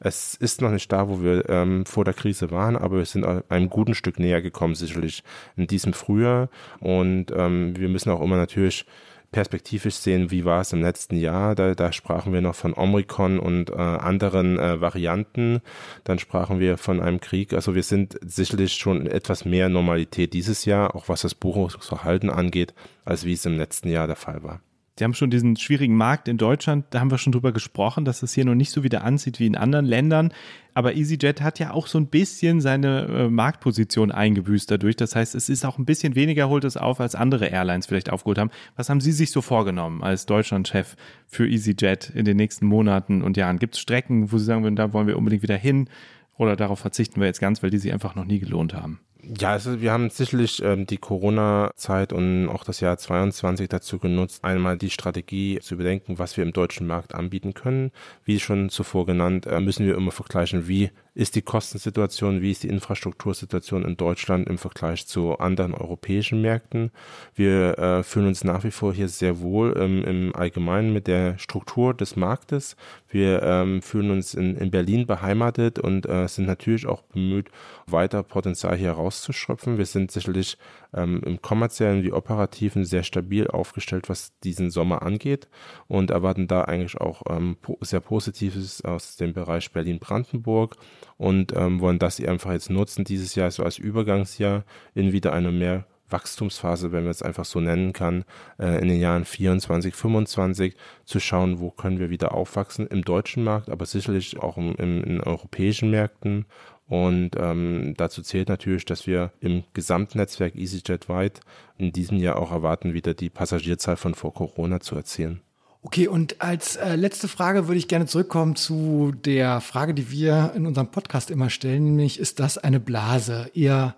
[0.00, 3.24] Es ist noch nicht da, wo wir ähm, vor der Krise waren, aber wir sind
[3.24, 5.22] einem guten Stück näher gekommen, sicherlich
[5.56, 6.48] in diesem Frühjahr.
[6.80, 8.86] Und ähm, wir müssen auch immer natürlich
[9.32, 11.54] perspektivisch sehen, wie war es im letzten Jahr.
[11.54, 15.60] Da, da sprachen wir noch von Omikron und äh, anderen äh, Varianten.
[16.04, 17.52] Dann sprachen wir von einem Krieg.
[17.52, 22.74] Also wir sind sicherlich schon etwas mehr Normalität dieses Jahr, auch was das Buchungsverhalten angeht,
[23.04, 24.60] als wie es im letzten Jahr der Fall war.
[25.00, 28.22] Sie haben schon diesen schwierigen Markt in Deutschland, da haben wir schon drüber gesprochen, dass
[28.22, 30.30] es hier noch nicht so wieder anzieht wie in anderen Ländern.
[30.74, 34.96] Aber EasyJet hat ja auch so ein bisschen seine äh, Marktposition eingebüßt dadurch.
[34.96, 38.10] Das heißt, es ist auch ein bisschen weniger holt es auf, als andere Airlines vielleicht
[38.10, 38.50] aufgeholt haben.
[38.76, 40.96] Was haben Sie sich so vorgenommen als Deutschlandchef
[41.26, 43.58] für EasyJet in den nächsten Monaten und Jahren?
[43.58, 45.88] Gibt es Strecken, wo Sie sagen würden, da wollen wir unbedingt wieder hin?
[46.36, 49.00] Oder darauf verzichten wir jetzt ganz, weil die sich einfach noch nie gelohnt haben?
[49.22, 54.44] Ja, also wir haben sicherlich ähm, die Corona-Zeit und auch das Jahr 22 dazu genutzt,
[54.44, 57.90] einmal die Strategie zu überdenken, was wir im deutschen Markt anbieten können.
[58.24, 62.62] Wie schon zuvor genannt, äh, müssen wir immer vergleichen, wie ist die Kostensituation, wie ist
[62.62, 66.90] die Infrastruktursituation in Deutschland im Vergleich zu anderen europäischen Märkten.
[67.34, 71.38] Wir äh, fühlen uns nach wie vor hier sehr wohl ähm, im Allgemeinen mit der
[71.38, 72.76] Struktur des Marktes.
[73.08, 77.50] Wir ähm, fühlen uns in, in Berlin beheimatet und äh, sind natürlich auch bemüht,
[77.86, 79.78] weiter Potenzial hier rauszuschöpfen.
[79.78, 80.56] Wir sind sicherlich
[80.94, 85.48] ähm, im kommerziellen wie operativen sehr stabil aufgestellt, was diesen Sommer angeht
[85.88, 90.76] und erwarten da eigentlich auch ähm, sehr Positives aus dem Bereich Berlin-Brandenburg
[91.16, 94.64] und ähm, wollen das einfach jetzt nutzen, dieses Jahr so als Übergangsjahr
[94.94, 98.24] in wieder eine mehr Wachstumsphase, wenn man es einfach so nennen kann,
[98.58, 100.74] äh, in den Jahren 24, 25
[101.04, 105.20] zu schauen, wo können wir wieder aufwachsen im deutschen Markt, aber sicherlich auch im, in
[105.20, 106.46] europäischen Märkten
[106.90, 111.40] und ähm, dazu zählt natürlich, dass wir im Gesamtnetzwerk EasyJet weit
[111.78, 115.40] in diesem Jahr auch erwarten, wieder die Passagierzahl von vor Corona zu erzielen.
[115.82, 120.52] Okay, und als äh, letzte Frage würde ich gerne zurückkommen zu der Frage, die wir
[120.56, 123.48] in unserem Podcast immer stellen, nämlich ist das eine Blase?
[123.54, 123.94] Ihr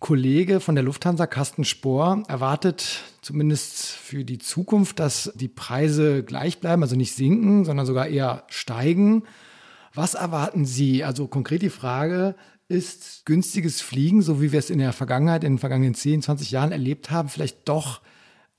[0.00, 6.58] Kollege von der Lufthansa, Carsten Spohr, erwartet zumindest für die Zukunft, dass die Preise gleich
[6.58, 9.24] bleiben, also nicht sinken, sondern sogar eher steigen.
[9.94, 11.04] Was erwarten Sie?
[11.04, 12.34] Also konkret die Frage,
[12.68, 16.50] ist günstiges Fliegen, so wie wir es in der Vergangenheit, in den vergangenen 10, 20
[16.50, 18.00] Jahren erlebt haben, vielleicht doch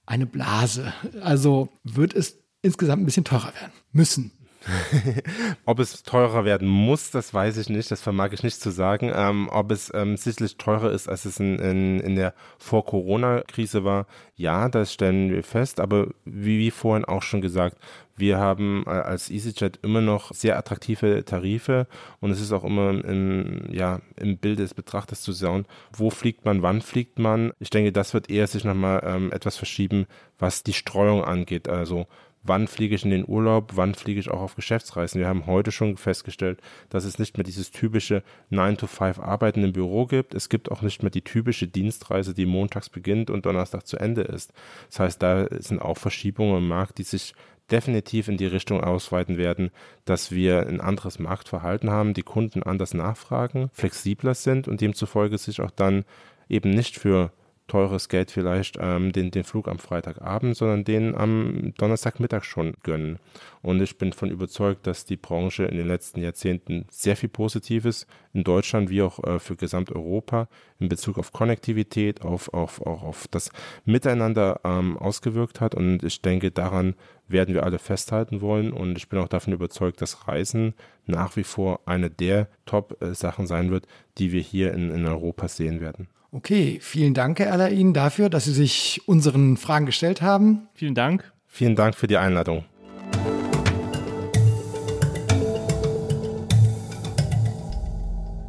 [0.05, 0.93] eine Blase?
[1.21, 4.31] Also wird es insgesamt ein bisschen teurer werden müssen?
[5.65, 9.11] ob es teurer werden muss, das weiß ich nicht, das vermag ich nicht zu sagen.
[9.13, 14.07] Ähm, ob es ähm, sicherlich teurer ist, als es in, in, in der Vor-Corona-Krise war,
[14.36, 15.79] ja, das stellen wir fest.
[15.79, 17.77] Aber wie, wie vorhin auch schon gesagt,
[18.16, 21.88] wir haben äh, als EasyJet immer noch sehr attraktive Tarife
[22.22, 26.45] und es ist auch immer im, ja, im Bild des Betrachters zu schauen, wo fliegt
[26.45, 27.51] man, wann fliegt man.
[27.59, 30.05] Ich denke, das wird eher sich nochmal ähm, etwas verschieben,
[30.39, 31.68] was die Streuung angeht.
[31.68, 32.07] Also
[32.45, 35.20] wann fliege ich in den Urlaub, wann fliege ich auch auf Geschäftsreisen.
[35.20, 40.34] Wir haben heute schon festgestellt, dass es nicht mehr dieses typische 9-to-5-Arbeiten im Büro gibt.
[40.34, 44.22] Es gibt auch nicht mehr die typische Dienstreise, die montags beginnt und Donnerstag zu Ende
[44.22, 44.53] ist.
[44.89, 47.34] Das heißt, da sind auch Verschiebungen im Markt, die sich
[47.72, 49.72] definitiv in die Richtung ausweiten werden,
[50.05, 55.61] dass wir ein anderes Marktverhalten haben, die Kunden anders nachfragen, flexibler sind und demzufolge sich
[55.61, 56.05] auch dann
[56.47, 57.32] eben nicht für
[57.68, 63.18] teures Geld vielleicht ähm, den, den Flug am Freitagabend, sondern den am Donnerstagmittag schon gönnen.
[63.61, 68.05] Und ich bin von überzeugt, dass die Branche in den letzten Jahrzehnten sehr viel Positives
[68.34, 70.47] in Deutschland wie auch äh, für Gesamteuropa
[70.80, 73.49] in Bezug auf Konnektivität, auf, auf, auch auf das
[73.86, 75.74] Miteinander ähm, ausgewirkt hat.
[75.74, 76.93] Und ich denke, daran
[77.28, 78.71] werden wir alle festhalten wollen.
[78.71, 80.73] Und ich bin auch davon überzeugt, dass Reisen
[81.05, 85.82] nach wie vor eine der Top-Sachen sein wird, die wir hier in, in Europa sehen
[85.82, 86.07] werden.
[86.32, 90.67] Okay, vielen Dank, Herr Alain, dafür, dass Sie sich unseren Fragen gestellt haben.
[90.73, 91.32] Vielen Dank.
[91.47, 92.65] Vielen Dank für die Einladung.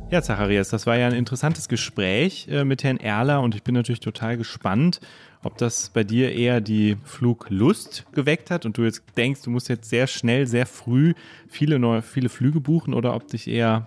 [0.08, 3.74] Ja, Zacharias, das war ja ein interessantes Gespräch äh, mit Herrn Erler und ich bin
[3.74, 5.00] natürlich total gespannt,
[5.46, 9.68] ob das bei dir eher die Fluglust geweckt hat und du jetzt denkst, du musst
[9.68, 11.14] jetzt sehr schnell, sehr früh
[11.48, 13.86] viele neue, viele Flüge buchen oder ob dich eher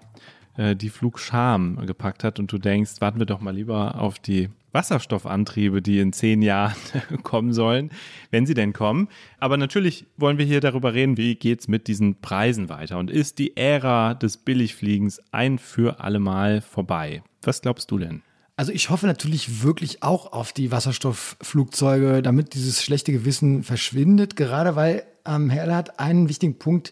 [0.57, 4.49] äh, die Flugscham gepackt hat und du denkst, warten wir doch mal lieber auf die
[4.72, 6.76] Wasserstoffantriebe, die in zehn Jahren
[7.24, 7.89] kommen sollen,
[8.32, 9.10] wenn sie denn kommen.
[9.39, 13.12] Aber natürlich wollen wir hier darüber reden, wie geht es mit diesen Preisen weiter und
[13.12, 17.22] ist die Ära des Billigfliegens ein für allemal vorbei?
[17.41, 18.22] Was glaubst du denn?
[18.60, 24.76] Also ich hoffe natürlich wirklich auch auf die Wasserstoffflugzeuge, damit dieses schlechte Gewissen verschwindet, gerade
[24.76, 26.91] weil ähm, Herr hat einen wichtigen Punkt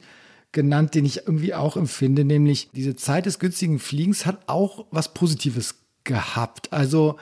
[0.53, 5.13] genannt, den ich irgendwie auch empfinde, nämlich diese Zeit des günstigen Fliegens hat auch was
[5.13, 6.71] Positives gehabt.
[6.71, 7.17] Also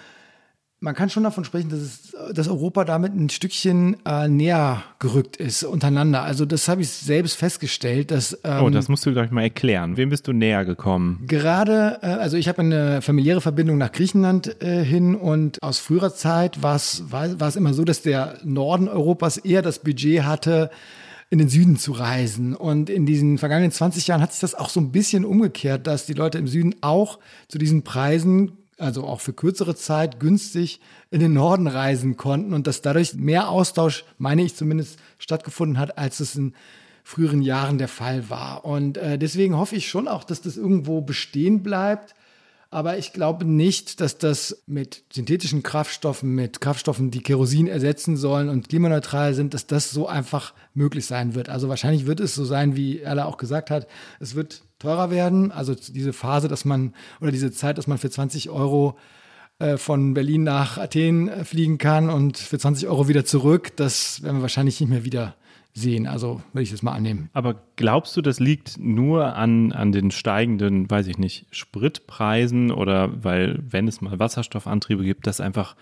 [0.80, 5.38] man kann schon davon sprechen, dass, es, dass Europa damit ein Stückchen äh, näher gerückt
[5.38, 6.23] ist untereinander.
[6.23, 9.97] Also das habe ich selbst festgestellt, dass ähm, oh, das musst du gleich mal erklären.
[9.97, 11.23] Wem bist du näher gekommen?
[11.28, 16.13] Gerade, äh, also ich habe eine familiäre Verbindung nach Griechenland äh, hin und aus früherer
[16.13, 20.69] Zeit war es immer so, dass der Norden Europas eher das Budget hatte,
[21.30, 22.55] in den Süden zu reisen.
[22.55, 26.05] Und in diesen vergangenen 20 Jahren hat sich das auch so ein bisschen umgekehrt, dass
[26.05, 30.80] die Leute im Süden auch zu diesen Preisen, also auch für kürzere Zeit, günstig
[31.11, 35.97] in den Norden reisen konnten und dass dadurch mehr Austausch, meine ich zumindest, stattgefunden hat,
[35.97, 36.53] als es in
[37.03, 38.65] früheren Jahren der Fall war.
[38.65, 42.14] Und äh, deswegen hoffe ich schon auch, dass das irgendwo bestehen bleibt
[42.76, 48.49] aber ich glaube nicht, dass das mit synthetischen Kraftstoffen, mit Kraftstoffen, die Kerosin ersetzen sollen
[48.49, 51.47] und klimaneutral sind, dass das so einfach möglich sein wird.
[51.47, 53.88] Also wahrscheinlich wird es so sein, wie Erla auch gesagt hat,
[54.19, 55.53] es wird teurer werden.
[55.53, 58.97] Also diese Phase, dass man oder diese Zeit, dass man für 20 Euro
[59.59, 64.21] äh, von Berlin nach Athen äh, fliegen kann und für 20 Euro wieder zurück, das
[64.21, 65.38] werden wir wahrscheinlich nicht mehr wieder
[65.76, 66.07] sehen.
[66.07, 67.30] Also würde ich das mal annehmen.
[67.34, 73.23] Aber glaubst du, das liegt nur an, an den steigenden, weiß ich nicht, Spritpreisen oder
[73.23, 75.76] weil, wenn es mal Wasserstoffantriebe gibt, das einfach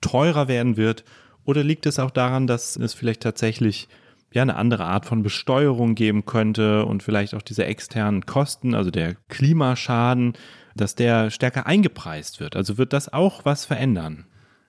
[0.00, 1.04] teurer werden wird?
[1.44, 3.88] Oder liegt es auch daran, dass es vielleicht tatsächlich
[4.32, 8.90] ja eine andere Art von Besteuerung geben könnte und vielleicht auch diese externen Kosten, also
[8.90, 10.32] der Klimaschaden,
[10.74, 12.56] dass der stärker eingepreist wird?
[12.56, 14.26] Also wird das auch was verändern?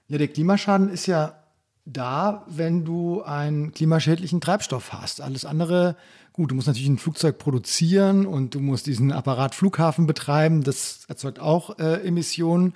[0.08, 1.34] Ja, der Klimaschaden ist ja
[1.88, 5.22] da, wenn du einen klimaschädlichen Treibstoff hast.
[5.22, 5.96] Alles andere,
[6.34, 10.64] gut, du musst natürlich ein Flugzeug produzieren und du musst diesen Apparat Flughafen betreiben.
[10.64, 12.74] Das erzeugt auch äh, Emissionen.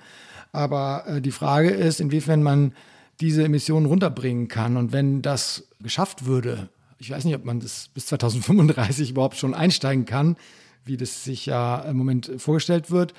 [0.52, 2.74] Aber äh, die Frage ist, inwiefern man
[3.20, 4.76] diese Emissionen runterbringen kann.
[4.76, 9.54] Und wenn das geschafft würde, ich weiß nicht, ob man das bis 2035 überhaupt schon
[9.54, 10.36] einsteigen kann,
[10.84, 13.12] wie das sich ja im Moment vorgestellt wird.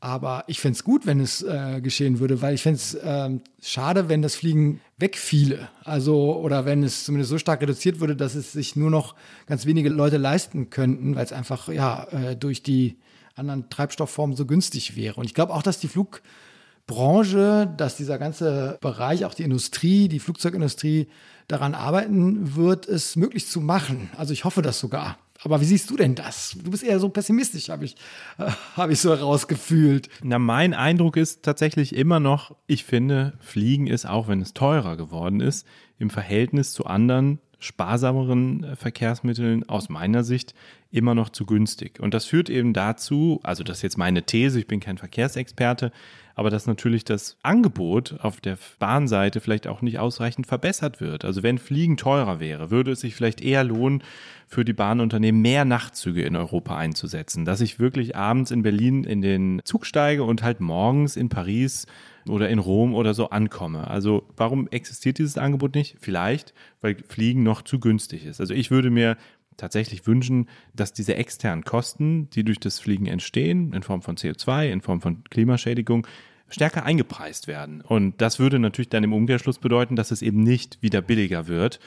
[0.00, 3.30] Aber ich fände es gut, wenn es äh, geschehen würde, weil ich fände es äh,
[3.60, 5.68] schade, wenn das Fliegen wegfiele.
[5.82, 9.66] Also, oder wenn es zumindest so stark reduziert würde, dass es sich nur noch ganz
[9.66, 12.96] wenige Leute leisten könnten, weil es einfach ja äh, durch die
[13.34, 15.16] anderen Treibstoffformen so günstig wäre.
[15.16, 20.20] Und ich glaube auch, dass die Flugbranche, dass dieser ganze Bereich, auch die Industrie, die
[20.20, 21.08] Flugzeugindustrie
[21.48, 24.10] daran arbeiten wird, es möglich zu machen.
[24.16, 25.18] Also ich hoffe das sogar.
[25.44, 26.56] Aber wie siehst du denn das?
[26.62, 27.96] Du bist eher so pessimistisch, habe ich,
[28.76, 30.08] hab ich so herausgefühlt.
[30.22, 34.96] Na, mein Eindruck ist tatsächlich immer noch, ich finde, Fliegen ist, auch wenn es teurer
[34.96, 35.66] geworden ist,
[35.98, 40.54] im Verhältnis zu anderen sparsameren äh, Verkehrsmitteln aus meiner Sicht
[40.90, 42.00] immer noch zu günstig.
[42.00, 45.92] Und das führt eben dazu, also das ist jetzt meine These, ich bin kein Verkehrsexperte,
[46.34, 51.24] aber dass natürlich das Angebot auf der Bahnseite vielleicht auch nicht ausreichend verbessert wird.
[51.24, 54.02] Also wenn Fliegen teurer wäre, würde es sich vielleicht eher lohnen,
[54.46, 57.44] für die Bahnunternehmen mehr Nachtzüge in Europa einzusetzen.
[57.44, 61.86] Dass ich wirklich abends in Berlin in den Zug steige und halt morgens in Paris
[62.28, 63.88] oder in Rom oder so ankomme.
[63.88, 65.96] Also warum existiert dieses Angebot nicht?
[66.00, 68.40] Vielleicht, weil Fliegen noch zu günstig ist.
[68.40, 69.16] Also ich würde mir
[69.56, 74.70] tatsächlich wünschen, dass diese externen Kosten, die durch das Fliegen entstehen, in Form von CO2,
[74.70, 76.06] in Form von Klimaschädigung,
[76.48, 77.82] stärker eingepreist werden.
[77.82, 81.80] Und das würde natürlich dann im Umkehrschluss bedeuten, dass es eben nicht wieder billiger wird.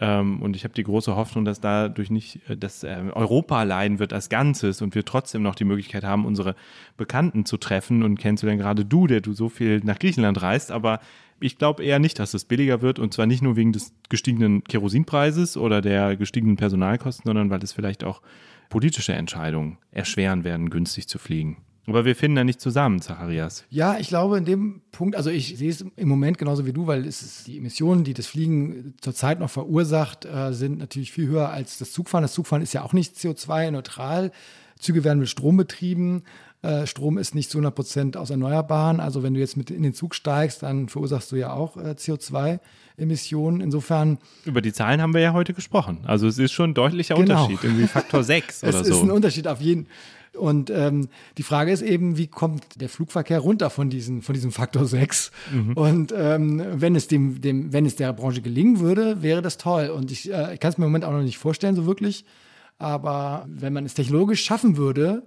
[0.00, 3.98] Ähm, und ich habe die große Hoffnung, dass dadurch nicht äh, dass äh, Europa leiden
[3.98, 6.54] wird als Ganzes und wir trotzdem noch die Möglichkeit haben, unsere
[6.96, 8.60] Bekannten zu treffen und kennenzulernen.
[8.60, 11.00] Gerade du, der du so viel nach Griechenland reist, aber
[11.40, 14.64] ich glaube eher nicht, dass es billiger wird und zwar nicht nur wegen des gestiegenen
[14.64, 18.22] Kerosinpreises oder der gestiegenen Personalkosten, sondern weil es vielleicht auch
[18.70, 21.56] politische Entscheidungen erschweren werden, günstig zu fliegen.
[21.88, 23.64] Aber wir finden da nicht zusammen, Zacharias.
[23.70, 26.86] Ja, ich glaube, in dem Punkt, also ich sehe es im Moment genauso wie du,
[26.86, 31.28] weil es ist die Emissionen, die das Fliegen zurzeit noch verursacht, äh, sind natürlich viel
[31.28, 32.22] höher als das Zugfahren.
[32.22, 34.32] Das Zugfahren ist ja auch nicht CO2-neutral.
[34.78, 36.24] Züge werden mit Strom betrieben.
[36.60, 39.00] Äh, Strom ist nicht zu 100 Prozent aus Erneuerbaren.
[39.00, 41.90] Also wenn du jetzt mit in den Zug steigst, dann verursachst du ja auch äh,
[41.90, 43.60] CO2-Emissionen.
[43.60, 44.18] Insofern.
[44.44, 46.00] Über die Zahlen haben wir ja heute gesprochen.
[46.04, 47.44] Also es ist schon ein deutlicher genau.
[47.44, 48.78] Unterschied, irgendwie Faktor 6 oder so.
[48.80, 49.94] Es ist ein Unterschied auf jeden Fall.
[50.38, 54.52] Und ähm, die Frage ist eben, wie kommt der Flugverkehr runter von, diesen, von diesem
[54.52, 55.30] Faktor 6?
[55.52, 55.72] Mhm.
[55.74, 59.88] Und ähm, wenn, es dem, dem, wenn es der Branche gelingen würde, wäre das toll.
[59.88, 62.24] Und ich, äh, ich kann es mir im Moment auch noch nicht vorstellen, so wirklich.
[62.78, 65.24] Aber wenn man es technologisch schaffen würde,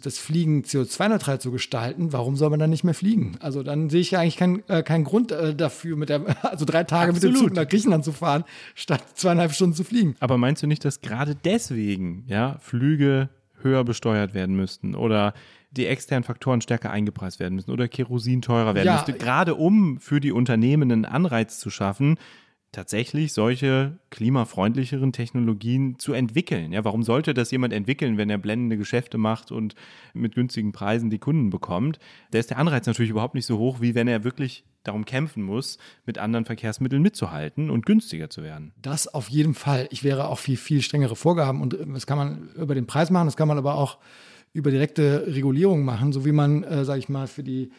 [0.00, 3.36] das Fliegen CO2-neutral zu gestalten, warum soll man dann nicht mehr fliegen?
[3.40, 6.64] Also dann sehe ich ja eigentlich keinen äh, kein Grund äh, dafür, mit der, also
[6.64, 7.34] drei Tage Absolut.
[7.34, 8.44] mit dem Zug nach Griechenland zu fahren,
[8.74, 10.14] statt zweieinhalb Stunden zu fliegen.
[10.20, 13.28] Aber meinst du nicht, dass gerade deswegen ja Flüge
[13.62, 15.34] höher besteuert werden müssten oder
[15.70, 19.98] die externen Faktoren stärker eingepreist werden müssen oder Kerosin teurer werden ja, müsste, gerade um
[20.00, 22.18] für die Unternehmen einen Anreiz zu schaffen,
[22.72, 26.72] tatsächlich solche klimafreundlicheren Technologien zu entwickeln.
[26.72, 29.74] Ja, warum sollte das jemand entwickeln, wenn er blendende Geschäfte macht und
[30.12, 31.98] mit günstigen Preisen die Kunden bekommt?
[32.30, 35.42] Da ist der Anreiz natürlich überhaupt nicht so hoch, wie wenn er wirklich darum kämpfen
[35.42, 38.72] muss, mit anderen Verkehrsmitteln mitzuhalten und günstiger zu werden.
[38.80, 39.88] Das auf jeden Fall.
[39.90, 43.26] Ich wäre auch viel, viel strengere Vorgaben und das kann man über den Preis machen,
[43.26, 43.98] das kann man aber auch
[44.52, 47.70] über direkte Regulierung machen, so wie man, äh, sage ich mal, für die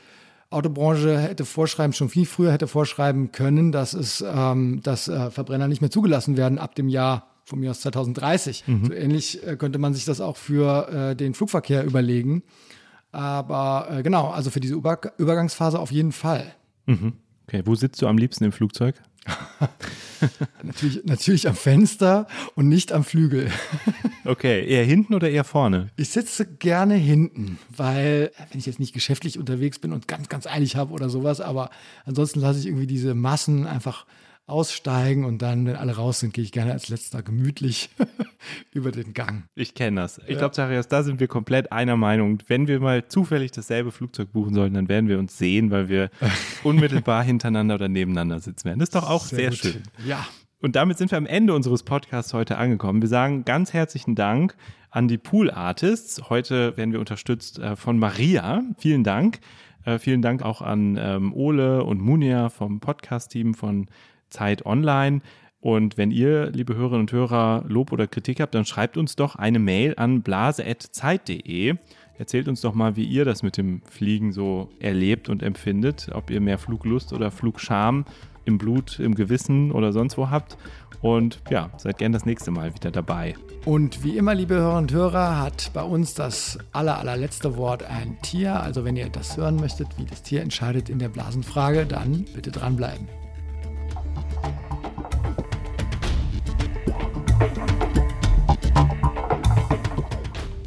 [0.50, 5.68] Autobranche hätte vorschreiben, schon viel früher hätte vorschreiben können, dass es, ähm, dass äh, Verbrenner
[5.68, 8.64] nicht mehr zugelassen werden ab dem Jahr von mir aus 2030.
[8.68, 8.86] Mhm.
[8.86, 12.43] So ähnlich äh, könnte man sich das auch für äh, den Flugverkehr überlegen.
[13.12, 16.54] Aber äh, genau, also für diese Über Übergangsphase auf jeden Fall.
[16.86, 17.14] Mhm.
[17.47, 18.95] Okay, wo sitzt du am liebsten im Flugzeug?
[20.64, 23.52] natürlich, natürlich am Fenster und nicht am Flügel.
[24.26, 25.90] okay, eher hinten oder eher vorne?
[25.96, 30.48] Ich sitze gerne hinten, weil, wenn ich jetzt nicht geschäftlich unterwegs bin und ganz, ganz
[30.48, 31.70] eilig habe oder sowas, aber
[32.06, 34.06] ansonsten lasse ich irgendwie diese Massen einfach
[34.50, 37.89] aussteigen und dann, wenn alle raus sind, gehe ich gerne als letzter gemütlich
[38.74, 39.43] über den Gang.
[39.56, 40.20] Ich kenne das.
[40.28, 42.39] Ich glaube, Zacharias, da sind wir komplett einer Meinung.
[42.47, 46.10] Wenn wir mal zufällig dasselbe Flugzeug buchen sollten, dann werden wir uns sehen, weil wir
[46.64, 48.80] unmittelbar hintereinander oder nebeneinander sitzen werden.
[48.80, 49.84] Das ist doch auch sehr, sehr schön.
[50.06, 50.26] Ja.
[50.62, 53.02] Und damit sind wir am Ende unseres Podcasts heute angekommen.
[53.02, 54.56] Wir sagen ganz herzlichen Dank
[54.89, 56.30] an die Pool Artists.
[56.30, 58.64] Heute werden wir unterstützt äh, von Maria.
[58.78, 59.39] Vielen Dank.
[59.86, 63.88] Äh, vielen Dank auch an ähm, Ole und Munia vom Podcast-Team von
[64.30, 65.22] Zeit Online.
[65.62, 69.36] Und wenn ihr, liebe Hörerinnen und Hörer, Lob oder Kritik habt, dann schreibt uns doch
[69.36, 71.76] eine Mail an blase.zeit.de.
[72.18, 76.10] Erzählt uns doch mal, wie ihr das mit dem Fliegen so erlebt und empfindet.
[76.14, 78.06] Ob ihr mehr Fluglust oder Flugscham
[78.46, 80.58] im Blut, im Gewissen oder sonst wo habt.
[81.02, 83.36] Und ja, seid gern das nächste Mal wieder dabei.
[83.64, 88.18] Und wie immer, liebe Hörerinnen und Hörer, hat bei uns das aller, allerletzte Wort ein
[88.22, 88.62] Tier.
[88.62, 92.52] Also wenn ihr das hören möchtet, wie das Tier entscheidet in der Blasenfrage, dann bitte
[92.52, 93.08] dranbleiben.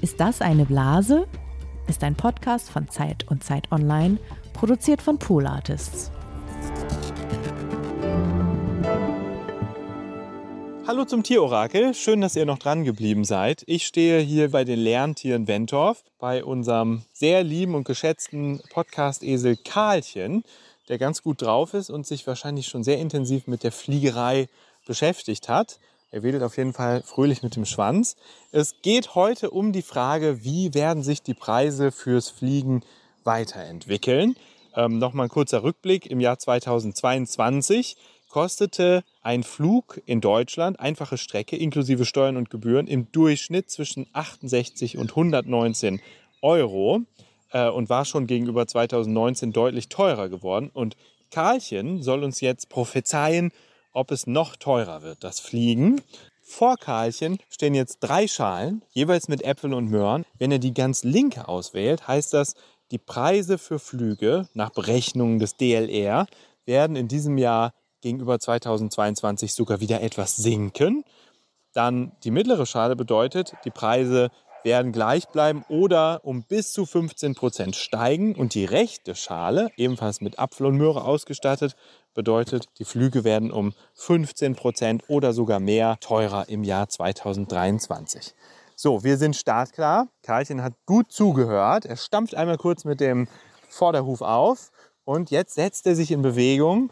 [0.03, 1.28] Ist das eine Blase?
[1.86, 4.18] Ist ein Podcast von Zeit und Zeit Online,
[4.53, 6.11] produziert von Pool Artists.
[10.88, 13.62] Hallo zum Tierorakel, schön, dass ihr noch dran geblieben seid.
[13.66, 20.42] Ich stehe hier bei den Lerntieren Wentorf, bei unserem sehr lieben und geschätzten Podcast-Esel Karlchen,
[20.88, 24.48] der ganz gut drauf ist und sich wahrscheinlich schon sehr intensiv mit der Fliegerei
[24.84, 25.78] beschäftigt hat.
[26.13, 28.17] Er wedelt auf jeden Fall fröhlich mit dem Schwanz.
[28.51, 32.85] Es geht heute um die Frage, wie werden sich die Preise fürs Fliegen
[33.25, 34.37] weiterentwickeln.
[34.77, 36.05] Ähm, Nochmal ein kurzer Rückblick.
[36.05, 37.97] Im Jahr 2022
[38.29, 44.99] kostete ein Flug in Deutschland, einfache Strecke inklusive Steuern und Gebühren, im Durchschnitt zwischen 68
[44.99, 46.03] und 119
[46.43, 47.01] Euro
[47.53, 50.71] äh, und war schon gegenüber 2019 deutlich teurer geworden.
[50.75, 50.95] Und
[51.31, 53.51] Karlchen soll uns jetzt prophezeien,
[53.93, 56.01] ob es noch teurer wird, das Fliegen.
[56.43, 60.24] Vor Karlchen stehen jetzt drei Schalen, jeweils mit Äpfeln und Möhren.
[60.38, 62.55] Wenn er die ganz linke auswählt, heißt das,
[62.90, 66.26] die Preise für Flüge nach Berechnungen des DLR
[66.66, 67.72] werden in diesem Jahr
[68.03, 71.05] gegenüber 2022 sogar wieder etwas sinken.
[71.72, 74.30] Dann die mittlere Schale bedeutet, die Preise
[74.65, 78.35] werden gleich bleiben oder um bis zu 15 Prozent steigen.
[78.35, 81.77] Und die rechte Schale, ebenfalls mit Apfel und Möhre ausgestattet,
[82.15, 88.35] bedeutet, die Flüge werden um 15 Prozent oder sogar mehr teurer im Jahr 2023.
[88.77, 90.09] So, wir sind startklar.
[90.23, 91.85] Karlchen hat gut zugehört.
[91.85, 93.29] Er stampft einmal kurz mit dem
[93.69, 94.71] Vorderhuf auf
[95.05, 96.91] und jetzt setzt er sich in Bewegung.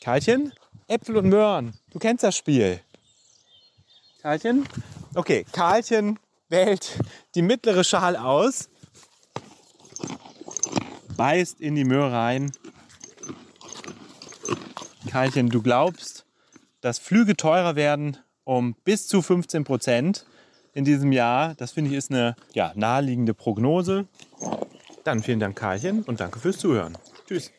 [0.00, 0.52] Karlchen,
[0.86, 2.80] Äpfel und Möhren, du kennst das Spiel.
[4.22, 4.66] Karlchen?
[5.14, 6.18] Okay, Karlchen
[6.48, 6.98] wählt
[7.34, 8.68] die mittlere Schale aus,
[11.16, 12.52] beißt in die Möhre rein.
[15.10, 16.26] Karlchen, du glaubst,
[16.80, 18.18] dass Flüge teurer werden
[18.48, 20.24] um bis zu 15 Prozent
[20.72, 21.54] in diesem Jahr.
[21.56, 24.06] Das finde ich ist eine ja, naheliegende Prognose.
[25.04, 26.96] Dann vielen Dank, Karlchen, und danke fürs Zuhören.
[27.26, 27.52] Tschüss.